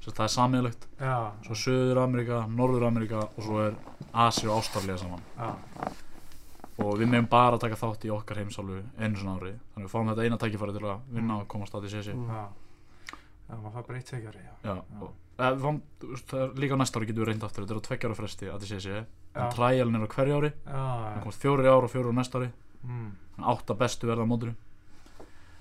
[0.02, 1.16] svo það er sammeðlegt Já.
[1.46, 3.76] svo Söður Amerika, Norður Amerika og svo er
[4.12, 5.52] Asi og Ástralja saman Já.
[6.82, 9.92] og við megum bara taka þátt í okkar heimsálu einu svona ári þannig að við
[9.94, 12.28] fáum þetta eina tækifæri til að vinna og komast að því sési Mm.
[12.32, 12.44] Já.
[13.52, 14.52] Maður fær bara eitt tveikjari já.
[14.64, 14.74] Já,
[15.42, 18.46] veist, það er líka næsta ári getum við reynd aftur, þetta er á tveggjára fresti
[18.52, 19.04] að því sési Já.
[19.42, 21.20] en træjalin er á hverju ári það já.
[21.22, 22.50] komast fjóri ár og fjóri á næsta ári
[22.82, 23.12] Mm.
[23.38, 24.54] átta bestu verða á mótinu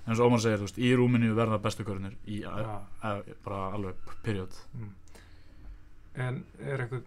[0.06, 2.80] en eins og Ómar segir, þú veist, í rúminu verða bestu körnir í Já.
[3.04, 4.90] e, bara alveg period Mm.
[6.14, 7.02] En er eitthvað,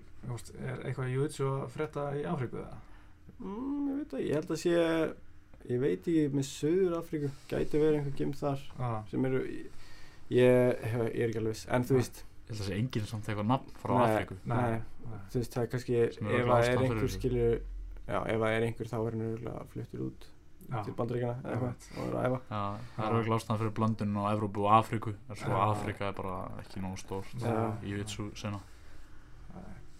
[0.66, 2.78] er eitthvað júitsu að frétta í Afríku eða?
[3.40, 4.72] mm, ég veit það, ég held að sé
[5.70, 9.04] ég veit ekki, með Söður Afríku gæti verið einhver gym þar Já.
[9.12, 9.68] sem eru ég,
[10.30, 12.00] ég, er ekki alveg viss, en þú Já.
[12.00, 13.94] veist ég held að sé enginn samt eitthvað nafn frá.
[14.06, 14.56] Afríku Nei.
[14.56, 14.80] Nei.
[15.10, 15.20] Nei.
[15.34, 17.56] þú veist, það er kannski ef er það er einhver skilur
[18.06, 20.28] já, ef það er einhver þá er hann örgulega fluttur út
[20.66, 20.80] Já.
[20.82, 22.62] til bandaríkjana eða eitthvað og er að æfa Já,
[22.96, 25.58] það er auðvitað ástæðan fyrir blöndun á Evrópu og Afríku en svo.
[25.62, 27.34] Afríka er bara ekki nógu stór
[27.86, 28.62] í vitsu sena.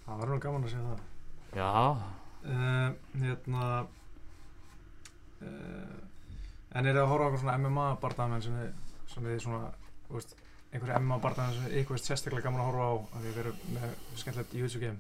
[0.06, 1.04] Það var nú gaman að segja það.
[1.56, 1.72] Já,
[2.46, 3.88] Uh, hérna,
[5.42, 5.96] uh,
[6.78, 9.70] en er það að horfa á okkur svona MMA barndamenn sem þið, sem þið svona,
[10.06, 10.36] þú veist,
[10.76, 13.54] einhverju MMA barndamenn sem ykkur veist sérstaklega gaman að horfa á að því þið eru
[13.76, 15.00] með skemmtilegt júitsu game.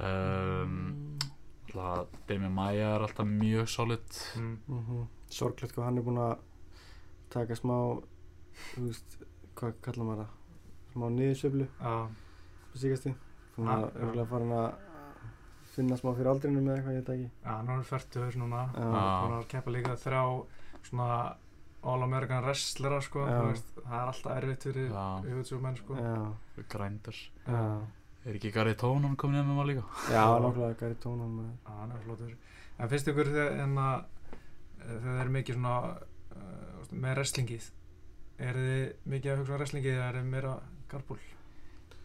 [0.00, 1.18] um,
[1.70, 4.58] alltaf Demi Maia er alltaf mjög solid Mm.
[4.68, 6.38] mm sorglegt hvað hann er búinn að
[7.30, 7.74] taka smá
[8.74, 9.18] þú veist,
[9.54, 11.92] hvað kallar maður það smá niðursöflu Já,
[12.72, 13.12] på síkasti
[13.56, 14.00] hún Ah, er já.
[14.02, 14.72] örgulega farin að
[15.74, 18.64] finna smá fyrir aldrinu með eitthvað, ég veit ekki já, nú er færtur núna.
[18.74, 18.80] Já.
[18.82, 19.22] Já.
[19.22, 20.22] Hún er að keppa líka þrjá
[20.82, 21.36] svona
[21.82, 25.04] All-American wrestlera, sko, veist, það er alltaf erfitt fyrir Já.
[25.24, 25.96] júitsu menn, sko.
[25.96, 27.62] já, Grinders já,
[28.26, 29.84] Er ekki Gary Tónan komin inn með maður líka?
[30.12, 32.34] já, nákvæmlega Gary Tónan hann er flottur.
[32.78, 34.04] En finnst ykkur þegar að
[34.80, 35.74] þegar þeir eru mikið svona
[36.36, 37.68] uh, með wrestlingið
[38.40, 40.54] er þið mikið að hugsa um wrestlingið eða er þið meira
[40.90, 41.18] garból?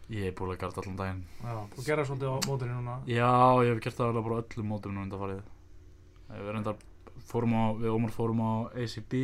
[0.06, 3.30] Ég er búin að garda allan daginn Já, þú gerir svolítið á mótinu núna Já,
[3.66, 5.40] ég hef gert það alveg bara öllum mótunum undanfarið
[6.26, 6.76] Við reyndar
[7.26, 9.16] fórum á, við Ómar fórum á ACB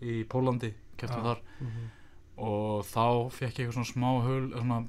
[0.00, 1.34] í Pólandi, keftum Já.
[1.34, 1.42] þar.
[2.40, 3.04] Og þá
[3.36, 4.80] fekk ég eitthvað svona smá hul, svona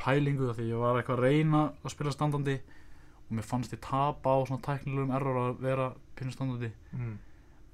[0.00, 2.56] pælingu af því ég var eitthvað að reyna að spila standandi
[3.28, 6.70] og mér fannst ég tapa á svona tæknilegum error að vera pínu standandi.
[6.94, 7.16] Mm.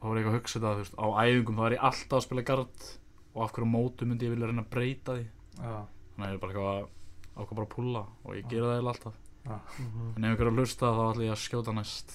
[0.00, 2.18] þá var ég eitthvað að hugsa þetta, þú veist, á æfingum þá er ég alltaf
[2.18, 2.88] að spila gard
[3.34, 5.24] og af hverju mótu myndi ég vilja reyna að breyta því.
[5.54, 5.76] Já,
[6.14, 6.90] þannig að ég er bara eitthvað
[7.34, 9.20] ákvað bara að pulla og ég gera það eiginlega alltaf.
[9.44, 12.14] Já, en ef einhver er að hlusta þá ætla ég að skjóta næst.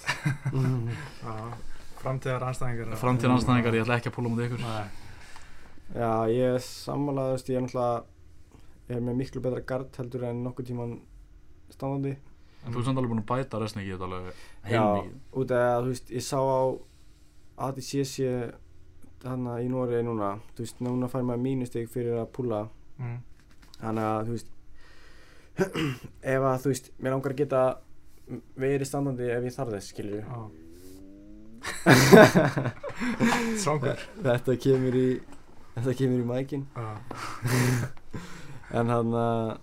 [1.24, 1.36] Já
[2.00, 4.62] Framtíðar anstæðingar framtíðan anstæðingar, ég ætla ekki að pulla mútið ykkur.
[4.64, 4.86] Nei,
[6.00, 10.70] já, ég er sammálaðust ég er náttúrulega er með miklu betra gard heldur en nokkuð
[10.70, 10.94] tíman
[11.74, 12.14] standandi.
[12.64, 15.54] En þú er samt alveg búin að bæta resni ekki þetta alveg Já, heilmikið út
[15.58, 16.62] af að þú veist, ég sá á
[17.68, 18.16] ADCC
[19.26, 22.62] hana í Nóri núna, þú veist, núna fær maður mínustig fyrir að púla
[23.00, 23.20] mm.
[23.82, 24.56] þannig að þú veist
[26.36, 27.64] ef að þú veist, mér langar að geta
[28.60, 30.69] verið standandi ef ég þarf þess, skilur Já
[33.60, 34.00] Strongur.
[34.26, 35.08] Þetta kemur í
[35.76, 36.64] þetta kemur í mækin.
[38.70, 39.56] En hann að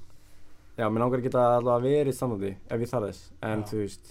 [0.77, 3.67] já, mér langar að geta allavega verið standandi ef ég þarf þess, en Já.
[3.71, 4.09] þú veist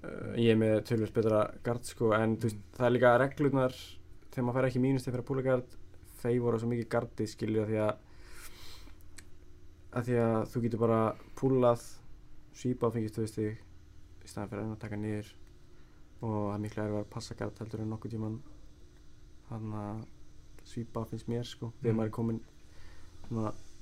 [0.00, 3.76] uh, ég er með tölvöld betra gard sko, en þú veist, það er líka reglurnar
[4.32, 5.76] þegar maður fær ekki mínustig fyrir að púla gard
[6.22, 7.92] þeir voru svo mikið gardið skilju því að
[9.98, 11.02] að því að þú getur bara
[11.38, 11.84] púlað
[12.58, 13.60] svípa og fengið stöðustig
[14.24, 15.30] í staðan fyrir að taka niður
[16.20, 18.38] og það er miklu erfið að passa gard heldur en nokkuð tíman
[19.50, 20.00] hann að
[20.68, 21.96] svípa finnst mér sko þegar Mm.
[21.96, 22.40] maður er komin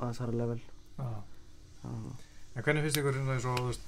[0.00, 0.60] aðeins hara level.
[0.98, 1.22] Að
[2.56, 3.82] En hvernig finnst ykkur svona eins og veist,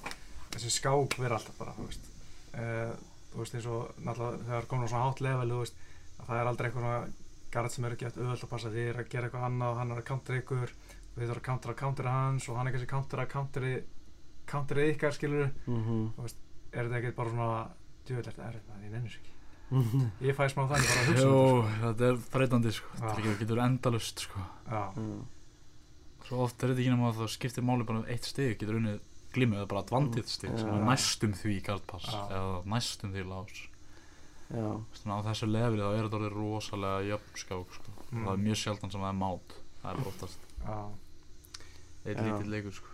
[0.52, 2.08] þessi skák vera alltaf bara, þú veist,
[2.52, 2.92] uh,
[3.32, 5.78] þú veist eins og náttúrulega þegar komin á svona hátt level, þú veist,
[6.18, 7.08] að það er aldrei eitthvað svona
[7.50, 8.70] garð sem eru eftir auðvöld að passa.
[8.74, 10.74] Því er að gera eitthvað annað, hann er að counter ykkur,
[11.16, 13.72] við þurfum að counter að counter hans og hann er kannski counter að counteri,
[14.52, 16.12] counterið ykkar skilur, mhm.
[16.68, 17.68] Er þetta ekkert bara svona
[18.16, 19.34] erfitt með því, ég nennir sér ekki.
[20.24, 22.88] Ég fæ smá þannig bara að hugsa um þetta, þetta er breytandi sko.
[23.02, 24.46] Þetta getur- getur endalust sko sko.
[24.70, 25.26] Já, Mm.
[26.28, 28.76] Svo oft er þetta ekki nema að það skiptir máli bara um eitt stig Getur
[28.76, 28.98] unnið
[29.32, 33.62] glímu eða bara dvandið stig sem er næstum því gardpass eða næstum því lás
[34.52, 34.66] já
[34.98, 37.94] Þannig á þessu leveli þá er þetta orðið rosalega jöfn skák sko.
[38.10, 38.24] Mm.
[38.26, 40.78] Það er mjög sjaldan sem það er mát Það er oftast já,
[42.04, 42.24] eitt Já.
[42.28, 42.92] lítill leikur sko.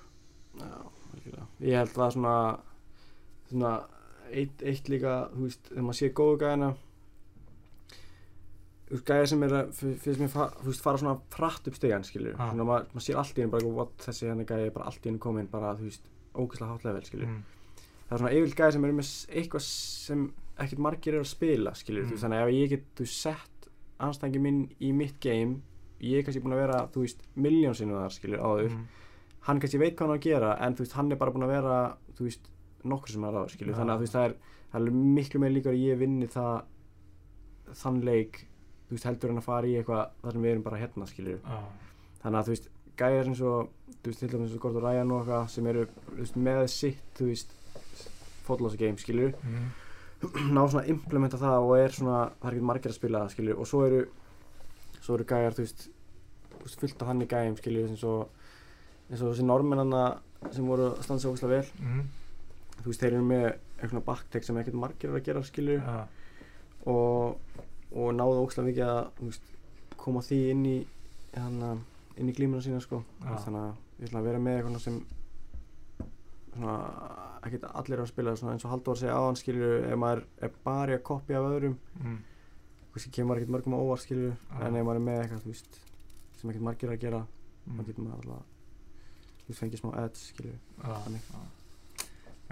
[0.59, 1.43] Já.
[1.65, 2.35] Ég held það svona,
[3.51, 3.73] svona
[4.33, 6.69] eitt, eitt líka, þú veist, þegar maður sé góðu gæðina
[8.85, 11.69] þú veist, gæði sem er að, f- finnst mér, fa- þú veist, fara svona frætt
[11.71, 12.51] upp stegan, skilur Ah.
[12.53, 15.01] svona maður, maður sér allt í henni bara, what, þessi henni gæði er bara allt
[15.05, 16.03] í henni komin, bara, þú veist,
[16.35, 17.43] ógeðslega hátt level, skilur mm.
[18.09, 21.71] það er svona yfirleitt gæði sem eru með eitthvað sem ekkert margir eru að spila,
[21.75, 22.09] skilur Mm.
[22.09, 23.69] þú veist, þannig að ef ég get, þú sett
[24.01, 25.61] anstæðingi minn í mitt game
[26.01, 28.87] ég er kannski búin að vera, þú veist, miljón sinnum þar, skilur, áður Mm.
[29.49, 31.45] hann kannski veit hvað hann á að gera en þú veist, hann er bara búinn
[31.49, 32.49] að vera þú veist,
[32.91, 33.79] nokkur sem er á skilju Já.
[33.81, 34.35] þannig að þú veist, það er,
[34.73, 36.55] það er miklu meir líka að ég vinni það
[37.81, 38.41] þann leik
[38.89, 41.39] þú veist, heldur en að fara í eitthvað þar sem við erum bara hérna skilju
[41.41, 41.61] Já,
[42.23, 42.69] þannig að þú veist,
[43.01, 45.87] gæjar eins og þú veist, til dæmis eins og Gordon Ryan og eitthvað sem eru
[46.11, 47.57] þú veist, með sitt, þú veist
[48.45, 49.73] fótlása game, skilju mm.
[50.53, 53.35] ná svona að implementa það og er svona það er ekki margir að spila það,
[53.35, 54.03] skilju og svo eru
[55.05, 55.87] svo eru gæjar, þú veist,
[56.81, 58.21] fullt af þannig gæjum, skilju eins og
[59.11, 60.05] eins og þessi normennanna
[60.53, 62.05] sem voru að standa sig ógæslega vel Mm.
[62.83, 63.47] Þú veist, þeir eru með
[63.79, 65.97] eitthvað backtek sem ekkert margir eru að gera, skilju Já,
[66.91, 67.59] og,
[67.95, 69.51] og náðu ógæslega mikið að veist,
[70.01, 70.77] koma því inn í
[71.37, 71.75] hana,
[72.21, 73.35] inn í glímuna sína, sko Já.
[73.47, 74.99] þannig að ég ætla að vera með eitthvað sem
[76.55, 76.75] svona
[77.45, 80.53] ekkert allir eru að spila svona eins og Halldór segja áðan, skilju ef maður er
[80.65, 82.19] bara að kopja af öðrum mm.
[82.95, 84.61] veist, kemur ekkert mörgum á óvart, skilju Já.
[84.69, 85.81] en ef maður er með eitthvað, veist
[86.39, 87.25] sem ekkert margir eru að gera,
[87.65, 87.79] Mm.
[87.81, 91.29] þá getur maður alltaf þú fengið smá edge, skilju Já, Þannig.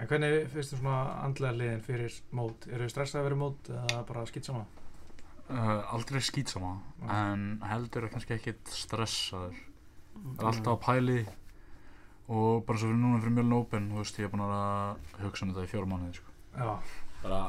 [0.03, 2.65] En hvernig finnst þú svona andlega liðin fyrir mót?
[2.67, 4.65] Eru þið stressaði að vera mót eða bara skýt sama?
[5.49, 7.07] uh, Aldrei skýtsama Já.
[7.33, 11.21] En heldur er kannski ekkit stressaður er alltaf á pæli
[12.33, 15.43] og bara svo fyrir núna fyrir mjölun open þú veist ég er búin að hugsa
[15.45, 16.29] um þetta í fjóra mánuði sko.
[16.55, 16.69] Já.
[17.23, 17.39] bara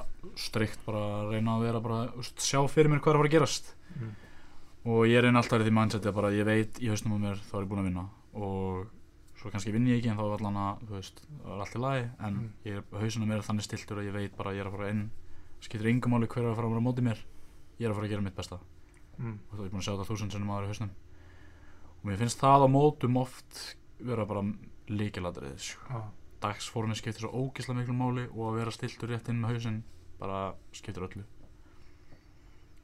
[0.40, 3.22] strikt bara að reyna að vera bara þú veist, sjá fyrir mér hvað er að
[3.24, 4.10] fara að gerast Mm.
[4.90, 7.36] og ég reyna alltaf í því mindseti að bara ég veit í hausnum á mér
[7.46, 8.88] þá er ég búin að vinna og
[9.44, 11.80] svo kannski vinn ég ekki en þá er allan að veist það er allt í
[11.84, 12.50] lagi en Mm.
[12.64, 14.76] ég er hausnum á mér þannig stiltur að ég veit bara að ég er að
[14.78, 15.10] fara inn
[15.60, 17.18] skiptir yngum máli hver er að fara að vera á móti mér
[17.78, 18.58] ég er að fara að gera mitt besta
[19.18, 19.38] Mm.
[19.52, 20.90] og það er búin að sjá þetta þúsund sinnum aður í hausnum
[22.00, 24.42] og mér finnst það á mótum oft vera bara
[24.88, 25.84] líkiladrið sko.
[25.92, 26.02] Já.
[26.40, 29.82] dagsformi skiptir svo ógislega miklu máli og að vera stiltur rétt inn með hausinn
[30.18, 31.24] bara skiptir öllu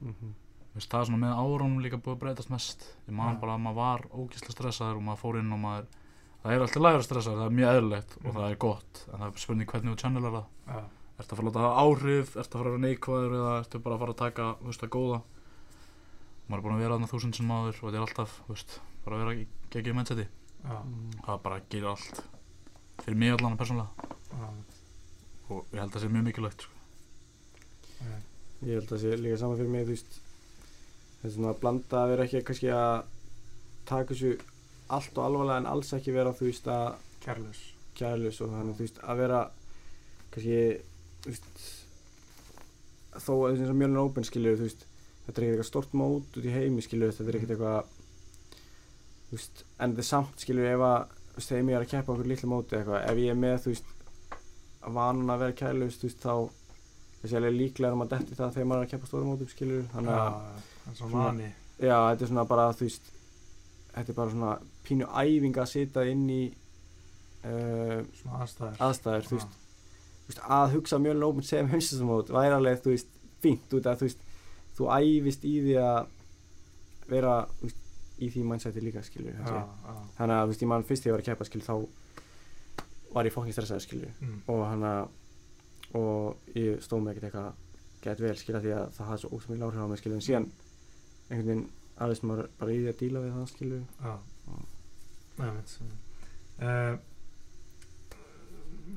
[0.00, 0.32] Mhm.
[0.70, 3.40] Mér finnst það er svona með árunum líka búið að breytast mest ég man Já.
[3.40, 5.86] bara að maður var ógislega stressaður og maður fór inn og maður
[6.42, 8.36] það er alltaf lægur stressaður, það er mjög eðlilegt og Mhm.
[8.36, 10.80] það er gott en það er spurning hvernig þú channelar það Já.
[11.20, 13.78] ertu að fara að láta það áhrif, ertu að fara að vera neikvæður eða ertu
[13.84, 15.22] bara að fara að taka þú veist, það góða
[16.48, 18.80] maður er búin að vera þarna þúsund sem maður og þetta er alltaf þú veist,
[19.04, 20.26] bara að vera mindseti
[20.64, 20.76] Já.
[20.84, 21.10] Mm.
[21.26, 22.22] það bara gerir allt
[23.04, 23.88] fyrir mig allan persónulega
[24.30, 24.48] Já.
[25.50, 26.72] og ég held að það sé mjög mikilvægt sko.
[28.60, 30.20] Ég held að það sé líka saman fyrir mig, þú veist
[31.36, 33.04] svona að blanda að vera ekki kannski að
[33.88, 34.32] taka þessu
[34.96, 37.60] allt og alvarlega en alls ekki vera, þú veist, að Kærlaus.
[38.00, 39.40] kærlus og þannig, þú veist, að vera
[40.32, 40.60] kannski,
[41.24, 41.64] þú veist
[43.20, 44.84] þó að eins og mjölun open skilur, þú veist
[45.26, 47.96] þetta er ekkert eitthvað stort mót út í heimi skilur, þetta er ekkert eitthvað
[49.30, 52.14] þú veist, en er samt skilur ef að, þú veist, ef ég er að keppa
[52.14, 53.92] okkur litlu móti eitthvað, ef ég er með, þú veist
[54.96, 56.34] vanan að vera kærlaust, þú veist, þá
[57.20, 59.82] þessi alveg líklega um að detti það þegar maður er að keppa stóra mótum, skilur
[59.92, 61.48] þannig að, Já, það er svo Svona- vani
[61.80, 63.10] já, þetta er svona bara, þú veist
[63.94, 64.52] þetta er bara svona
[64.86, 66.42] pínu æfing að sitja inn í
[67.44, 68.00] uh,
[68.40, 68.78] aðstæður.
[68.86, 73.12] aðstæður, þú veist, að hugsa mjög lópin sem heimsistamót væri alveg, þú veist,
[73.42, 74.26] fínt út að þú veist,
[74.78, 76.00] þú æfist í því að
[77.10, 77.80] vera, veist,
[78.20, 79.94] í því mannsæti líka, skilur já, já.
[80.18, 83.26] þannig að, þú veist, ég mann fyrst þegar ég var að keppa, skilur, þá var
[83.26, 84.36] ég fokkin stressaður, skilur Mm.
[84.52, 85.08] og hann að
[85.98, 87.52] og ég stóð mig ekkert eitthvað
[88.04, 90.46] gett vel, skilur, því að það hafði svo ósmíl áhrif á mig, skilur, en síðan
[91.30, 91.64] einhvern veginn
[92.00, 94.14] aðeins maður bara í því að díla við það, skilur Já.
[95.40, 95.74] Nei, veit
[96.60, 96.94] uh,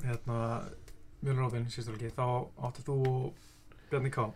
[0.04, 0.38] Hérna
[1.24, 2.24] Mjölur Rófinn, sísturleiki þá
[2.68, 3.44] átti þú og
[3.90, 4.26] Bjarni K.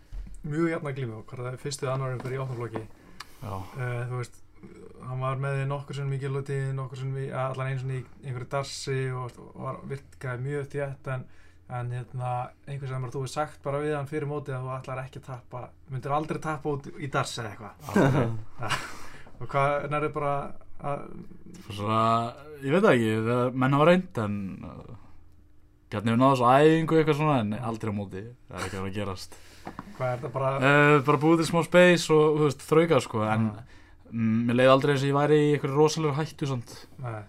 [0.45, 2.85] Mjög jafna glímu hvað það er fyrstu annar umfyrir í áttanflokki
[3.39, 4.39] Já, uh, þú veist
[5.07, 8.49] hann var með þig nokkur sem mikið loti nokkur sem allan einu svona í einhverju
[8.51, 11.23] darsi og og var virkaði mjög þétt en,
[11.69, 12.29] en hérna
[12.65, 15.27] einhvers sem þú hefur sagt bara við hann fyrir mótið að þú ætlar ekki að
[15.27, 17.73] tappa myndir aldrei tappa út í darsi eða eitthvað.
[17.93, 18.79] Aldrei.
[19.39, 20.33] og hvað nærðu bara
[20.79, 21.05] að
[21.69, 22.01] Svona,
[22.63, 23.13] ég veit ekki,
[23.57, 24.35] menn hafa reynd en
[25.89, 28.91] Bjarni hefur þessu æfingu eitthvað svona en aldrei á móti, það er ekki að vera
[28.91, 29.37] að gerast.
[29.97, 33.23] Hvað er það bara uh, Bara búið til smá space og, þú veist, þrauka sko
[33.25, 36.49] en mm, mér leiði aldrei eins og ég væri í einhverju rosalega hættu
[37.01, 37.19] Nei,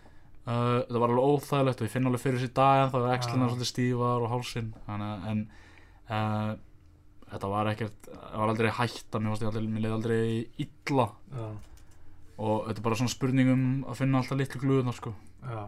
[0.47, 3.17] uh, Það var alveg óþægilegt og ég finn alveg fyrir þessi dag en það var
[3.19, 3.51] ekslina Já.
[3.53, 5.43] svolítið stífar og hálsinn þannig að en
[6.11, 6.53] uh,
[7.31, 10.23] þetta var ekkert, það var aldrei mér, fannst ég aldrei, mér leiði aldrei
[10.65, 11.07] illa.
[11.35, 11.45] Já,
[12.41, 15.15] og þetta er bara svona spurning um að finna alltaf litlu gluðunar sko.
[15.45, 15.63] Já.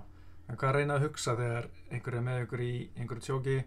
[0.51, 3.59] En hvað reyna að hugsa þegar einhver er með einhver í einhverju tjóki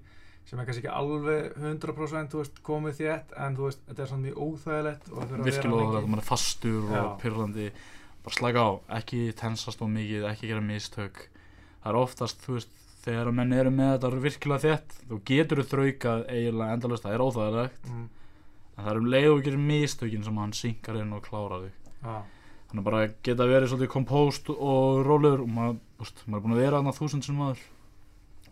[0.45, 4.09] sem er kannski ekki alveg 100% þú veist, komið þétt en þú veist, þetta er
[4.11, 5.87] svona mjög óþægilegt og það þurfa að vera virkilega lengi.
[5.87, 7.69] óþægilegt, maður er fastur og pyrrandi
[8.25, 11.25] bara slaka á, ekki tensast of mikið, ekki gera mistök.
[11.83, 12.71] Það er oftast, þú veist,
[13.05, 17.91] þegar menn eru með þetta virkilega þétt, þú getur þraukað eiginlega endalust, það er óþægilegt.
[17.91, 18.07] Mm,
[18.75, 21.93] en það er um leið og gerir mistökin sem hann synkar inn og klárar þig.
[22.01, 22.17] Já,
[22.71, 26.55] þannig bara að geta verið svolítið kompost og rólegur og maður, úst, maður er búin
[26.57, 27.63] að vera þarna þúsund sem maður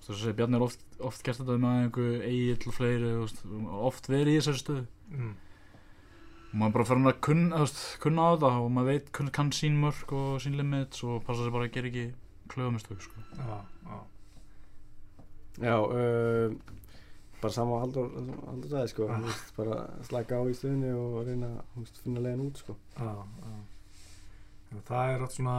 [0.03, 3.43] að segja Bjarni er oft, oft gert þetta með einhver eigill og fleiri úst,
[3.89, 4.85] oft verið í þessari stöðu.
[5.13, 5.33] Mm,
[6.53, 9.49] og maður bara fyrir að kunna, veist, kunna á það og maður veit, kunn, kann
[9.51, 12.05] sín mörg og sín limits og passa sig bara að gera ekki
[12.53, 13.23] klöfumistök sko.
[13.37, 13.57] já,
[13.89, 13.99] já,
[15.61, 16.53] Já, uh,
[17.41, 18.07] bara sama og Haldur,
[18.71, 19.19] sagði sko, Ah.
[19.21, 19.75] veist, bara
[20.07, 22.75] slaka á í stöðunni og reyna að finna leiðin út sko.
[22.97, 23.59] já, já.
[24.71, 25.57] En það er átt svona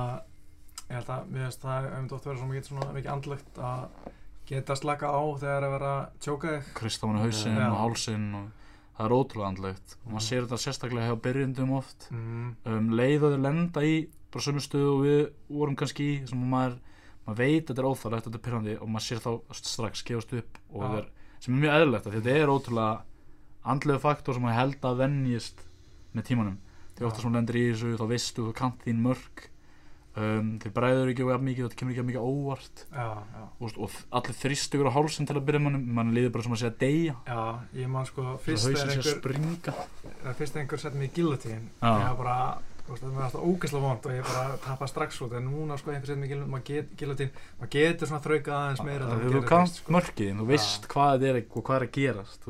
[0.90, 3.88] ég held að mér finnst það hefði oft verið svona mikið, svona mikið andlegt að
[4.46, 8.50] geta slaka á þegar að vera að tjóka þig kristá hann hausinn og hálsinn og
[8.94, 9.96] það er ótrúlega andlegt.
[10.04, 10.28] Og maður Mm.
[10.28, 12.08] sér þetta sérstaklega hjá byrjundum oft.
[12.10, 13.94] Mm, um, leið og þau lenda í
[14.30, 16.78] bara sömu stöðu og við vorum kannski í sem maður,
[17.26, 20.32] maður veit að þetta er óþarlegt þetta er pyrrandi og maður sér þá strax gefast
[20.34, 21.06] upp og það er,
[21.40, 23.02] sem er mjög eðlilegt þetta er ótrúlega
[23.64, 25.62] andlega faktor sem maður held að venjist
[26.14, 26.58] með tímanum.
[26.94, 29.48] Því ofta sem maður lendir í þessu þá veistu þú kant þín mörg
[30.20, 32.84] um, þið bræður ekki og mikið og þetta kemur ekki jafn mikið á óvart.
[32.90, 33.46] Já, já.
[33.58, 36.54] Og, og allir þrýst ykkur á hálsinn til að byrja mann mann líður bara sem
[36.56, 37.16] að segja deyja.
[37.26, 37.40] Já,
[37.80, 39.74] ég man sko, fyrst er að einhver springa.
[40.04, 41.90] Þegar fyrst einhver sett mig í Já.
[41.90, 42.38] ég var bara,
[42.86, 45.36] það var alltaf ógeðslega vond og ég bara tappa strax út.
[45.38, 48.58] En núna sko einhver sett mig í guillotine, maður get, guillotine maður getur svona þraukað
[48.60, 49.96] aðeins meira Þegar þegar þú fyrst, sko.
[49.98, 52.48] mörkið þín, þú veist hvað þetta er og hvað er að gerast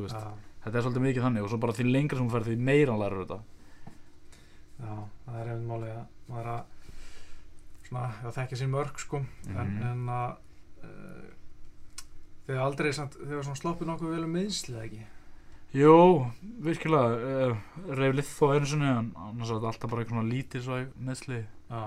[0.64, 2.94] þetta er svolítið mikið þannig og svo bara því lengra sem þú ferð því meira
[2.96, 3.36] lærur þetta.
[4.74, 4.94] Já,
[5.26, 6.62] það er einhvern máli að maður að
[7.94, 9.22] svona, það þekkja sín mörg sko.
[9.48, 9.82] En, Mhm.
[9.86, 10.36] en að
[10.84, 11.32] uh,
[12.46, 15.02] þegar aldrei samt, þegar svona sloppið nokkuð vel um meðslið ekki?
[15.74, 16.30] Jú,
[16.62, 17.16] virkilega
[17.50, 17.56] uh,
[17.98, 21.40] reyf lið þó einu sinni en annars er þetta alltaf bara eitthvað lítið svo meðsli
[21.70, 21.80] Já,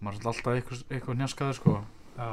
[0.00, 1.74] maður er alltaf eitthvað, eitthvað njaskaður sko.
[2.18, 2.28] Já,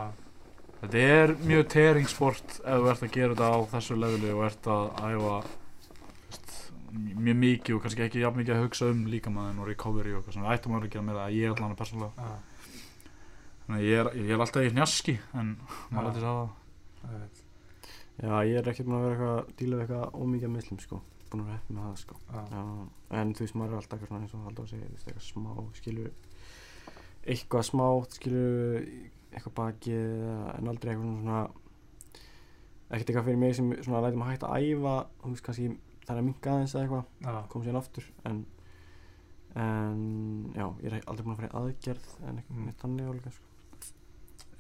[0.83, 4.69] þetta er mjög teringsport ef þú ert að gera þetta á þessu leveli og ert
[4.75, 5.37] að æfa
[6.95, 10.37] mjög mikið og kannski ekki jafn mikið að hugsa um líkamæðin og recovery og eitthvað
[10.37, 12.13] sem við ættum að vera að gera með það ég er allan að persónulega.
[12.15, 12.35] Já,
[13.65, 15.55] þannig að ég er, ég er alltaf í njaski en
[15.91, 16.49] maður lætur að það
[17.01, 17.41] það veit
[18.15, 20.99] Já, ég er ekkert búin að vera eitthvað að díla við eitthvað ómikið meðslum sko,
[21.31, 22.15] búin að vera hefði með það sko.
[22.31, 22.61] Já, Já,
[23.19, 25.25] en þú veist, maður er alltaf eitthvað svona eins og Haldur segir, þú veist, eitthvað
[25.25, 26.11] smá, skilur,
[27.33, 28.87] eitthvað smá, skilur,
[29.35, 31.41] eitthvað bakið, eða- en aldrei eitthvað svona,
[32.95, 34.95] ekkert eitthvað fyrir mig sem svona lætum að hætta að æfa,
[35.25, 35.67] þú veist, kannski
[36.05, 38.39] það er að minka aðeins eða eitthvað, já, koma síðan aftur, en,
[39.55, 39.99] en,
[40.55, 42.71] já, ég er aldrei búin að fara í aðgerð, en eitthvað Mm.
[42.71, 43.41] mm.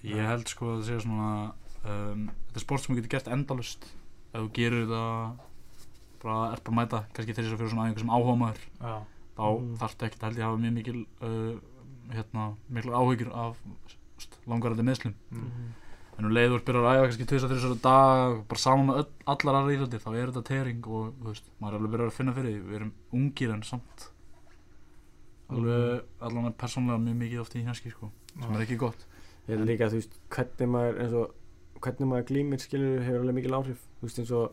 [0.05, 1.29] Ég held sko að það sé svona
[1.85, 3.85] um, þetta er sport sem þú getur gert endalust
[4.35, 5.03] ef þú gerir þetta
[6.25, 8.95] bara er bara að mæta kannski þess að fyrir svona aðeins sem áhuga maður já,
[9.37, 9.71] þá Mm.
[9.81, 11.55] þarftu ekkert held ég að hafa mjög mikil uh,
[12.15, 13.57] hérna, miklar áhyggjur af
[14.47, 15.65] langarandi meðslum mm.
[16.17, 19.75] en um leiður byrjar að æfa kannski 2-3 dag bara saman með öll, allar aðra
[19.75, 22.61] íþjóttir þá er þetta tering og veist, maður er alveg byrjar að finna fyrir því.
[22.69, 24.05] Við erum ungir en samt
[25.51, 29.03] alveg allan er persónlega mjög mikið oft í hanski sko, sem er ekki gott
[29.47, 31.33] Ég held líka, þú veist, hvernig maður eins og
[31.85, 34.51] hvernig maður glýmir skilur hefur alveg mikil áhrif þú veist eins og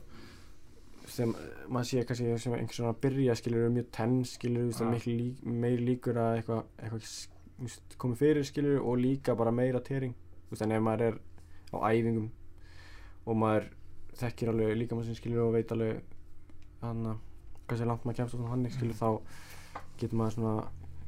[1.12, 1.32] sem
[1.68, 4.90] maður sé kannski sem einhvers svona að byrja skilur mjög tenn skilur þú veist Ja.
[4.90, 7.00] miklu lík, meir líkur að eitthvað eitthva,
[7.98, 11.18] komið fyrir skilur og líka bara meira tering þú veist en ef maður er
[11.72, 12.28] á æfingum
[13.26, 13.68] og maður
[14.20, 16.02] þekkir alveg líka maður sem skilur og veit alveg
[16.82, 17.16] hann að
[17.68, 19.00] hversu langt maður kemst á svona hannig skilur Mm.
[19.00, 19.20] þá
[19.98, 20.54] getur maður svona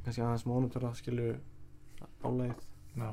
[0.05, 1.37] kannski aðeins mónutöra skilur
[2.24, 2.55] álægið
[2.97, 3.11] Já.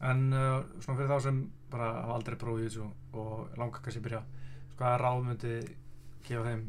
[0.00, 1.40] En uh, svona fyrir þá sem
[1.70, 2.86] bara hafa aldrei prófið þessu
[3.20, 5.54] og langar kannski að byrja sko, hvaða ráð myndi
[6.26, 6.66] gefa þeim?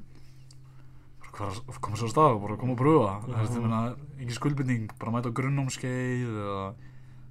[1.32, 3.82] Bara að koma svo að stað og bara koma að pröfa þú veist, ég meina,
[4.20, 6.66] engin skuldbindning bara mæta á grunnámskeið eða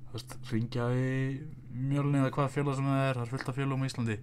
[0.08, 1.10] þú veist, ringja í
[1.70, 3.18] mjölni eða hvaða félag sem það er.
[3.18, 4.16] Það er fullt af félagum í Íslandi.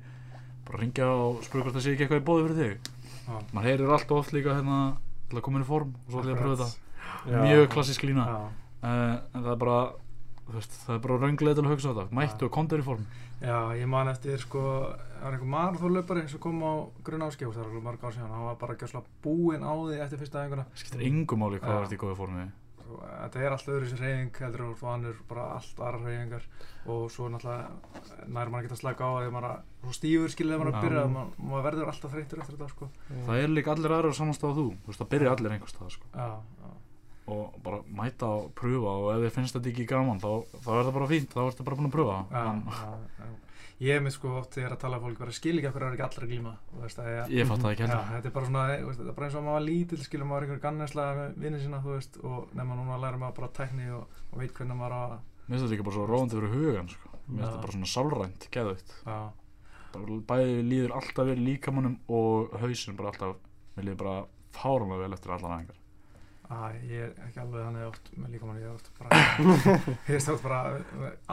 [0.67, 2.93] Bara ringja og spura hvort það sé ekki eitthvað í bóði fyrir þig.
[3.28, 3.38] Já.
[3.51, 4.78] maður heyrir allt of oft líka hérna
[5.28, 7.41] til að koma inn í form og svo ætla ég að pröfa þetta.
[7.43, 8.28] Mjög klassísk lína.
[8.78, 9.80] Uh, en það er bara
[10.55, 12.15] veist, það er bara raunglega til að hugsa á þetta.
[12.17, 13.07] Mættu og kontur í form.
[13.41, 14.61] Já, ég man eftir sko,
[15.17, 16.73] það var einhver marathónlaupari sem kom á
[17.05, 19.73] grunn áskif, það var alveg mörg ár síðan, hann var bara að gjösla búinn á
[19.75, 20.65] því eftir fyrsta æfinguna.
[20.73, 22.47] skiptir engum máli hvað það ert í góða formi.
[22.87, 26.45] Þetta er alltaf öðru sér reyfing, heldur þú annur bara allt aðra reyfingar
[26.87, 30.61] og svo náttúrulega nær ekki að slaka á að því maður er svo stífur skilðið
[30.61, 32.87] maður að byrja, maður, maður verður alltaf þreytur eftir þetta sko.
[33.27, 34.67] það er líka allir aðra á saman stað og þú.
[34.85, 36.11] Þú veist, það byrja allir einhvers stað sko.
[36.13, 36.29] Já,
[37.28, 40.32] og bara mæta og pröfa og ef þið finnst þetta ekki gaman þá,
[40.63, 42.17] þá er það bara fínt, þá ertu bara búin að pröfa.
[42.32, 43.36] En já, já.
[43.78, 46.05] Ég er með sko oft þegar að tala fólk bara skil ekki okkur er ekki
[46.07, 48.07] allir að glíma veist, ég, ég fatt það ekki heldur.
[48.13, 50.30] Þetta er bara svona, veist, þetta er bara eins og að maður var lítill, skilur
[50.32, 54.17] maður einhver ganneslega með vinnir sína, veist, og nema núna læra maður bara tækni og,
[54.32, 55.13] og veit hvernig maður að,
[55.45, 57.11] mér finnst þetta líka bara svo róandi fyrir hugan sko.
[57.13, 58.49] mér finnst þetta bara svona sálrænt,
[59.93, 63.38] Bara bæði líður alltaf vel líkamannum og hausin bara alltaf
[63.78, 64.17] mér líður bara
[64.57, 65.78] fáránlega vel eftir allar næðingar
[66.47, 69.21] að ég er ekki alveg þannig oft með líka mann, ég er oft bara,
[70.07, 70.59] ég veist oft bara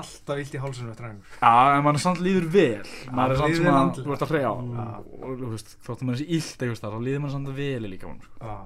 [0.02, 1.36] alltaf illt í hálsunum eftir einhver.
[1.38, 4.06] Já, en mann er samt líður vel maður er samt svona, andlega.
[4.08, 4.88] þú ert að hreyja Já.
[5.20, 8.56] og þú veist, þóttum maður eitthvað þar þá líður mann samt vel í líkamannum sko.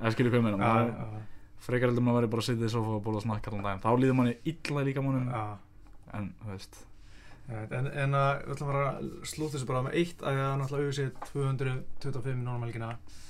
[0.00, 1.24] Eða skilur hvað meina, maður
[1.66, 3.82] frekar heldur maður að vera bara að sitja í sofa og bóla snakk allan daginn,
[3.82, 5.42] þá líður manni illa í líkamannum já.
[6.18, 6.80] en, þú veist
[7.50, 10.60] En, en að við ætlum að að slúta þessu bara með eitt að það er
[10.60, 13.29] náttúrulega auðvitað 225 núna um helgina auðvitað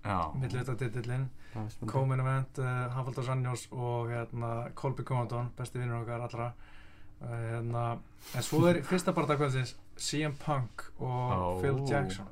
[0.06, 1.92] Já, millivita titillin Það er spennandi.
[1.96, 6.52] co-main event uh, Hafaldur Sannjós og hérna Colby Covington besti vinnur okkar allra.
[7.22, 7.86] Uh, hérna,
[8.38, 11.60] en svo er fyrsta barndagkvöldsins CM Punk og Ó.
[11.64, 12.28] Phil Jackson.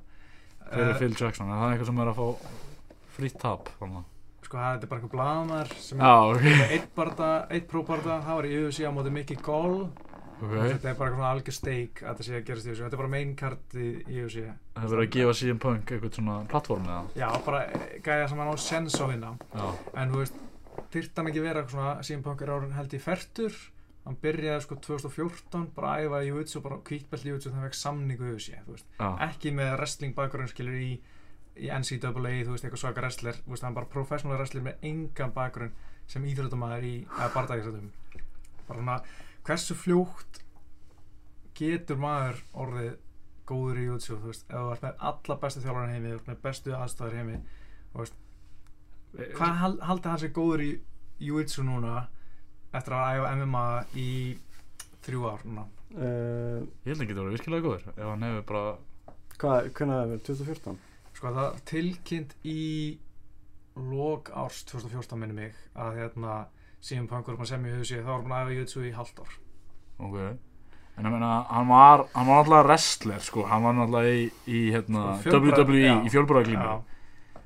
[0.69, 2.51] Hver er Eh, Phil Jackson, er það eitthvað sem er að fá
[3.17, 4.05] frýtt tap þannig
[4.53, 8.57] sko það er bara eitthvað blaðamær sem er eitt barda, eitt próbarda það var í
[8.61, 10.53] UFC á móti Mickey Gall og ok.
[10.53, 13.01] Þetta er bara eitthvað algjör steik að þetta sé að gerast í UFC þetta er
[13.03, 16.89] bara main card í UFC Það er verið að gefa CM Punk eitthvað svona plattform
[16.89, 17.03] eða?
[17.21, 17.61] Já, bara
[18.07, 19.67] gæja sem hann á sens á vinna Já,
[20.01, 20.41] en þú veist,
[20.95, 23.55] þyrft hann ekki vera svona CM Punk er árin held í fertur.
[24.03, 27.55] Hann byrjaði sko 2014 bara að æfa í UFC og bara kvítbelt í UFC þannig
[27.55, 28.89] að hann fekk samningu í UFC þú veist.
[28.99, 30.89] já, ekki með wrestling bakgrunn skilur í,
[31.57, 32.11] í NCAA,
[32.45, 35.73] þú veist, eitthvað svaka wrestler þú veist, hann bara professional wrestler með engan bakgrunn
[36.09, 37.91] sem íþróttamæður í eða bardægisrættum
[38.67, 38.95] bara svona,
[39.47, 40.39] hversu fljótt
[41.57, 42.93] getur maður orðið
[43.47, 46.31] góður í UFC, þú veist, ef þú ert með alla bestu þjálfarinn heimi, þú ert
[46.31, 47.37] með bestu aðstæður heimi
[49.37, 50.71] hvað hal, haldið hann sér góður í
[51.23, 52.07] Jiu-Jitsu núna
[52.73, 53.65] eftir að æfa MMA
[54.01, 54.09] í
[55.05, 58.45] þrjú ár núna Uh, Ég held að hann getur verið virkilega góður ef hann hefur
[58.49, 58.61] bara
[59.37, 60.21] Hvað, hvernig það verið?
[60.25, 60.77] 2014?
[61.23, 62.97] Sko það tilkynnt í
[63.75, 66.33] lok árs 2014 minni mig að hérna
[67.33, 69.35] var búin að semja í hugsi þá var búin að æfa Jiu-Jitsu í halvt ár.
[70.03, 70.17] Ok.
[70.93, 74.59] En ég meina, hann var, hann var alltaf wrestler sko, hann var alltaf í, í
[74.75, 75.95] hérna, Sko, WWE, já.
[76.05, 76.73] í fjölbúraglínu Já,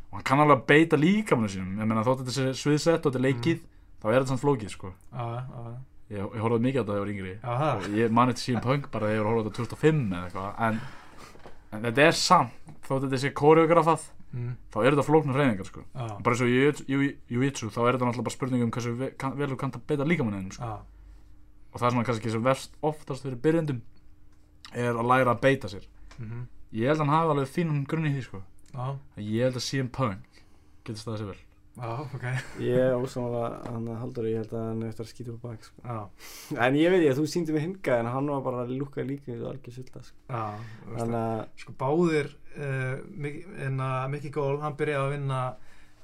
[0.10, 1.78] og hann kann að beita líkamannu sínum.
[1.80, 4.02] Ég meina þótt þetta sé sviðsett og þetta er leikið Mm.
[4.02, 4.92] þá er þetta samt flókið sko.
[5.14, 5.72] Já, já,
[6.12, 7.32] ég, ég horfði mikið á þetta þegar ég var yngri.
[7.46, 7.78] Það.
[7.78, 10.04] Og ég mani til síðan punk bara þegar ég var að horfa á þetta 2005
[10.12, 10.52] eða eitthvað.
[10.68, 10.82] En,
[11.78, 12.52] en þetta er samt
[12.88, 14.04] þótt þetta sé koreografað
[14.34, 15.84] mm, þá er þetta flóknar reyningar sko.
[15.96, 19.36] Já, bara eins og jiu-jitsu þá er þetta náttúrulega bara spurning um hversu ve- kann-
[19.40, 20.64] vel þú kannt að beita líkamanninum sko.
[20.64, 20.78] já,
[21.74, 23.82] og það er svona kannski sem verst oftast fyrir byrjendum
[24.74, 25.86] er að læra að beita sér.
[26.20, 28.42] Mhm, ég held að hann hafi alveg fínan grunn í því sko.
[28.74, 30.42] Já, ég held að CM Punk.
[30.84, 31.42] Getur staðið sér vel
[31.78, 32.24] Já, ok.
[32.60, 35.66] Ég er ósámála hann haldur ég held að hann eftir að skýta upp á bak
[35.68, 35.84] sko.
[35.86, 36.00] Já,
[36.66, 39.06] En ég veit ég að þú síndi mig hinga en hann var bara að lúka
[39.06, 40.18] líka við algjör sulta sko.
[40.98, 45.42] að Sko báðir, uh, Mickey Gold, hann byrjaði að vinna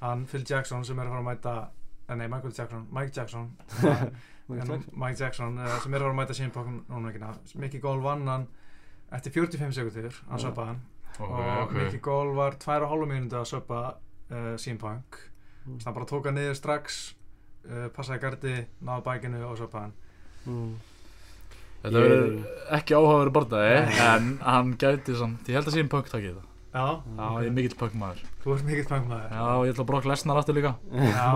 [0.04, 1.56] hann Phil Jackson sem er að fara að mæta,
[2.06, 3.50] eh, nei, Michael Jackson, Mike Jackson,
[4.60, 8.26] en Mike Jackson uh, sem er að fara að mæta sín ekki Mickey Gold vann
[8.30, 8.46] hann
[9.10, 10.82] eftir 45 sekundur, hann söpaði hann
[11.14, 11.76] Ok, og ok.
[11.78, 13.84] Mickey Gold var 2,5 mínúti að söpa
[14.30, 15.33] uh, sín pakk
[15.64, 15.78] Mm.
[15.84, 17.02] hann bara tók hann niður strax
[17.68, 19.94] uh, passaði gardi, náði bækinu og söpaði hann
[20.48, 20.74] mm.
[21.84, 22.36] Þetta verður
[22.78, 23.96] ekki áhugaverið barndagi Nei.
[24.08, 26.08] en hann gæti samt, ég held að sé um punk
[26.74, 29.90] Já, Já, ég er mikill punk maður þú ert mikill pakkmaður Já, ég ætla að
[29.92, 30.72] brokk lesnar aftur líka.
[31.14, 31.28] Já,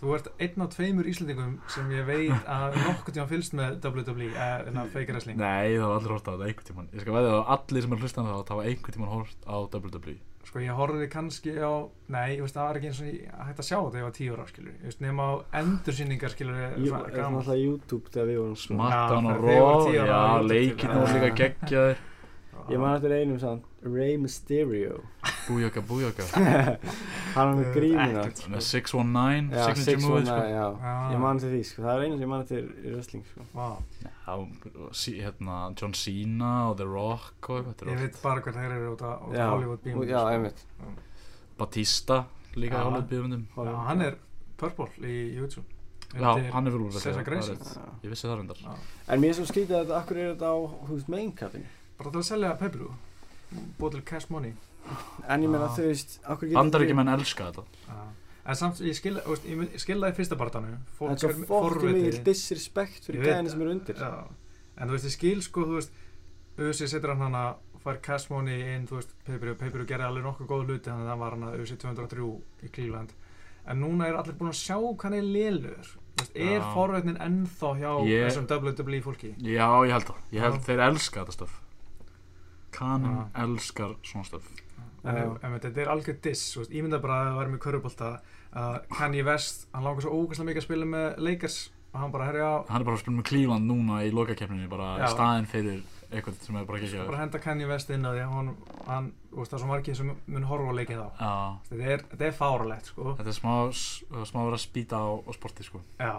[0.00, 4.30] þú ert einn af tveimur Íslandingum sem ég veit að nokkuð tíma fylgst með WWE,
[4.40, 5.36] eða fake wrestling.
[5.36, 7.92] Nei, það var allir hort á þetta einhvern tíman Ég skal veðja að allir sem
[7.92, 10.16] er hlustan það hafa einhvern tíman hort á WWE
[10.50, 11.72] Sko ég horfði kannski á,
[12.10, 14.06] nei, ég veist það var ekki eins og ég hægt að sjá þetta ef ég
[14.08, 17.44] var tíu ára, skilur Ég veist, nema á endursýningar, skilur Jú, svona það er gaman.
[22.68, 25.00] Ég man eftir einum sann Rey Mysterio.
[25.48, 26.26] Bújaka, bújaka
[27.34, 28.42] Hann var með grímuna ekkert.
[28.52, 30.92] Með 619, Já, signature 619, movie sko.
[31.14, 31.84] Ég man eftir því, sko.
[31.86, 33.46] Það er einu sem ég man eftir í wrestling, sko.
[33.54, 33.68] Vá,
[34.04, 34.34] Já,
[35.02, 38.76] sí, hérna, John Cena og The Rock og eitthvað þetta ég veit bara hvað þeir
[38.76, 40.64] eru út af Hollywood Beam Já, einmitt.
[41.60, 42.22] Batista
[42.56, 44.20] líka í Hollywood Já, hann er
[44.60, 45.64] Purple í YouTube.
[46.10, 47.60] Já, hann er fyrir Grayson.
[47.64, 47.84] Já.
[48.02, 48.64] Ég vissi það reyndar.
[49.08, 50.56] En mér er svo skrítið að þetta, akkur er þetta á,
[50.88, 51.68] þú veist, main cutting
[52.00, 52.92] Bara til að selja pay-per-view?
[53.80, 54.54] Búið til cash money?
[55.28, 55.74] En ég meina, Já.
[55.76, 57.64] þú veist, akkur getur Bandaríkjumenn elska þetta.
[57.90, 57.98] Já.
[58.50, 60.70] En samt, ég skil, þú veist, ég mun- ég skil það í fyrsta barndanu
[61.10, 63.94] En svo fokki mikil disrespect fyrir Ég veit gæðinni sem eru undir.
[64.00, 64.24] Já,
[64.78, 65.90] en þú veist, ég skil sko, þú veist
[66.60, 70.46] Uzi setur hann hana, fær cash money inn, þú veist, Peipiru, Peipiru gerði alveg nokkuð
[70.48, 73.12] góð hluti, þannig að það var hann að Uzi 203 í Cleveland.
[73.66, 75.96] En núna er allir búin að sjá hann er lélur.
[76.34, 79.34] Er forveitnin ennþá hjá Ég- þessum WWE fólki?
[79.38, 80.64] Já, ég held það, ég held Já.
[80.66, 81.60] þeir elska þetta stöf
[82.74, 83.22] Kanin Já.
[83.44, 84.48] elskar svona stöf
[85.04, 88.10] en, ef, ef þetta er algjör diss, ég mynda bara að það væri með körubólta
[88.50, 91.60] að Kanye West, hann langar svo ógæslega mikið að spila með Lakers
[91.90, 94.68] og hann bara, herri á Hann er bara að spila með Cleveland núna í lokakeppninni
[94.70, 95.06] bara Já.
[95.06, 98.22] í staðinn fyrir eitthvað sem er bara ekki bara henda Kanye West inn á því
[98.24, 98.50] að hann,
[98.88, 101.20] hann þú veist, það er svo margir sem mun horfa á leikið þá.
[101.20, 101.34] Já,
[101.68, 103.14] þetta er, er fáralegt, sko.
[103.20, 103.54] Þetta er smá,
[104.26, 105.82] smá verið að spýta á, á sporti sko.
[106.00, 106.14] Já,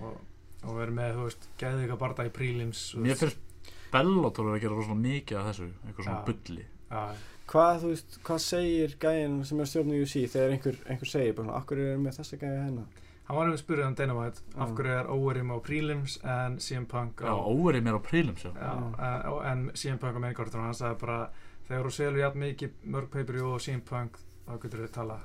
[0.00, 0.16] og,
[0.64, 3.44] og verið með, þú veist, geðið ykkur barða í prelims þú Mér finnst
[3.92, 6.24] Bellator er að gera rosalega mikið af þessu eitthvað svona Já.
[6.30, 7.02] bulli Já,
[7.48, 11.54] Hvað, veist, hvað segir gæðin sem er stjórn í UC þegar einhver, einver segir bara
[11.56, 12.84] akkur er með þessa gæði hérna
[13.28, 14.58] hann var einhvern spyrðið um Dynamite Já.
[14.64, 18.44] af hverju er Óverim á prelims en CM Punk Já, á óverið mér á prelims
[18.44, 19.08] já Já, Já.
[19.08, 21.18] en, en CM Punk á og hann sagði bara
[21.68, 24.16] þegar þú selur jafn mikið mörg paper og CM Punk
[24.48, 25.18] þá getur við tala.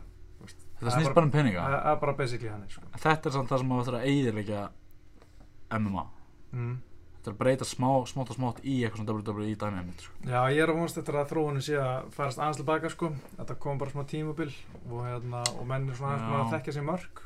[0.43, 2.89] Þetta Það er snýst bara um peninga það er bara basically hann sko.
[2.99, 4.63] Þetta er samt það sem maður þarf að eiðilegja
[5.79, 6.03] MMA
[6.51, 6.73] mm.
[7.23, 10.15] Þetta er að breyta smá, smátt og smátt í eitthvað svona WWE dæmi sko.
[10.27, 13.11] Já, ég er að vonast eftir að þróunin sé að farast aðeins tilbaka sko.
[13.37, 14.49] þetta kom bara smá tímubil
[14.89, 17.23] og, hérna, og menn er svona aðeins að þekkja sér mörg.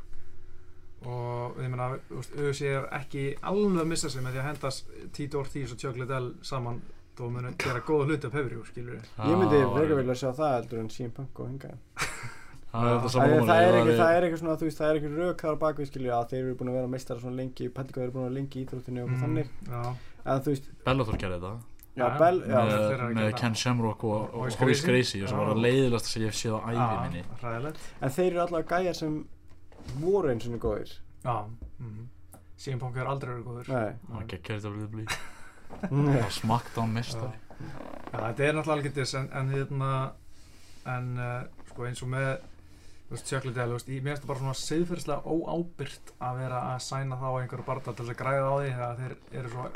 [1.08, 5.42] Og ég meina, auðvitað er ekki alveg að missa sig með því að hendast Tito
[5.42, 6.84] Ortiz og Chuck Liddell saman.
[7.18, 10.28] Þó munu gera góða hluti á pefri skilur við Ég myndi Já, frekar vilja sjá
[10.38, 11.72] það heldur en CM Punk og hinga
[12.72, 14.90] Það er þetta Það er, það, er ekki, það er eitthvað svona, þú veist, það
[14.90, 17.40] er eitthvað rauk þar á bakvið skilju að þeir eru búin að vera meistara svona
[17.40, 19.22] lengi, þeir eru búin að vera lengi í íþróttinu og mm.
[19.24, 19.54] þannig.
[19.72, 19.84] Já,
[20.28, 21.54] en þú veist, Bellator gerði þetta.
[21.98, 25.24] Já, Já, Bell, já, með, að með Ken Shamrock og, Og og Horace Horace Gracie.
[25.24, 27.24] Og sem var að leiðilegast sem ég hef séð á ævi minni.
[27.24, 27.88] Já, hræðilegt.
[27.98, 29.16] En þeir eru allavega gæjar sem
[30.04, 30.94] voru eins og góðir.
[31.24, 31.34] Já,
[31.82, 32.06] mm
[32.58, 33.68] CM Punk er aldrei verið góður.
[33.70, 36.14] Nei, Það var geggjaði WWE Nei.
[36.14, 39.92] Það var smackdown mistari Já, þetta er náttúrulega algjör diss en, en hérna
[40.88, 42.30] en uh, sko eins og með
[43.08, 47.20] þú veist, Liddell, þú veist, ég það bara svona siðferðislega óábyrgt að vera að sæna
[47.22, 49.68] þá einhverju barða til að græða á því þegar þeir eru svo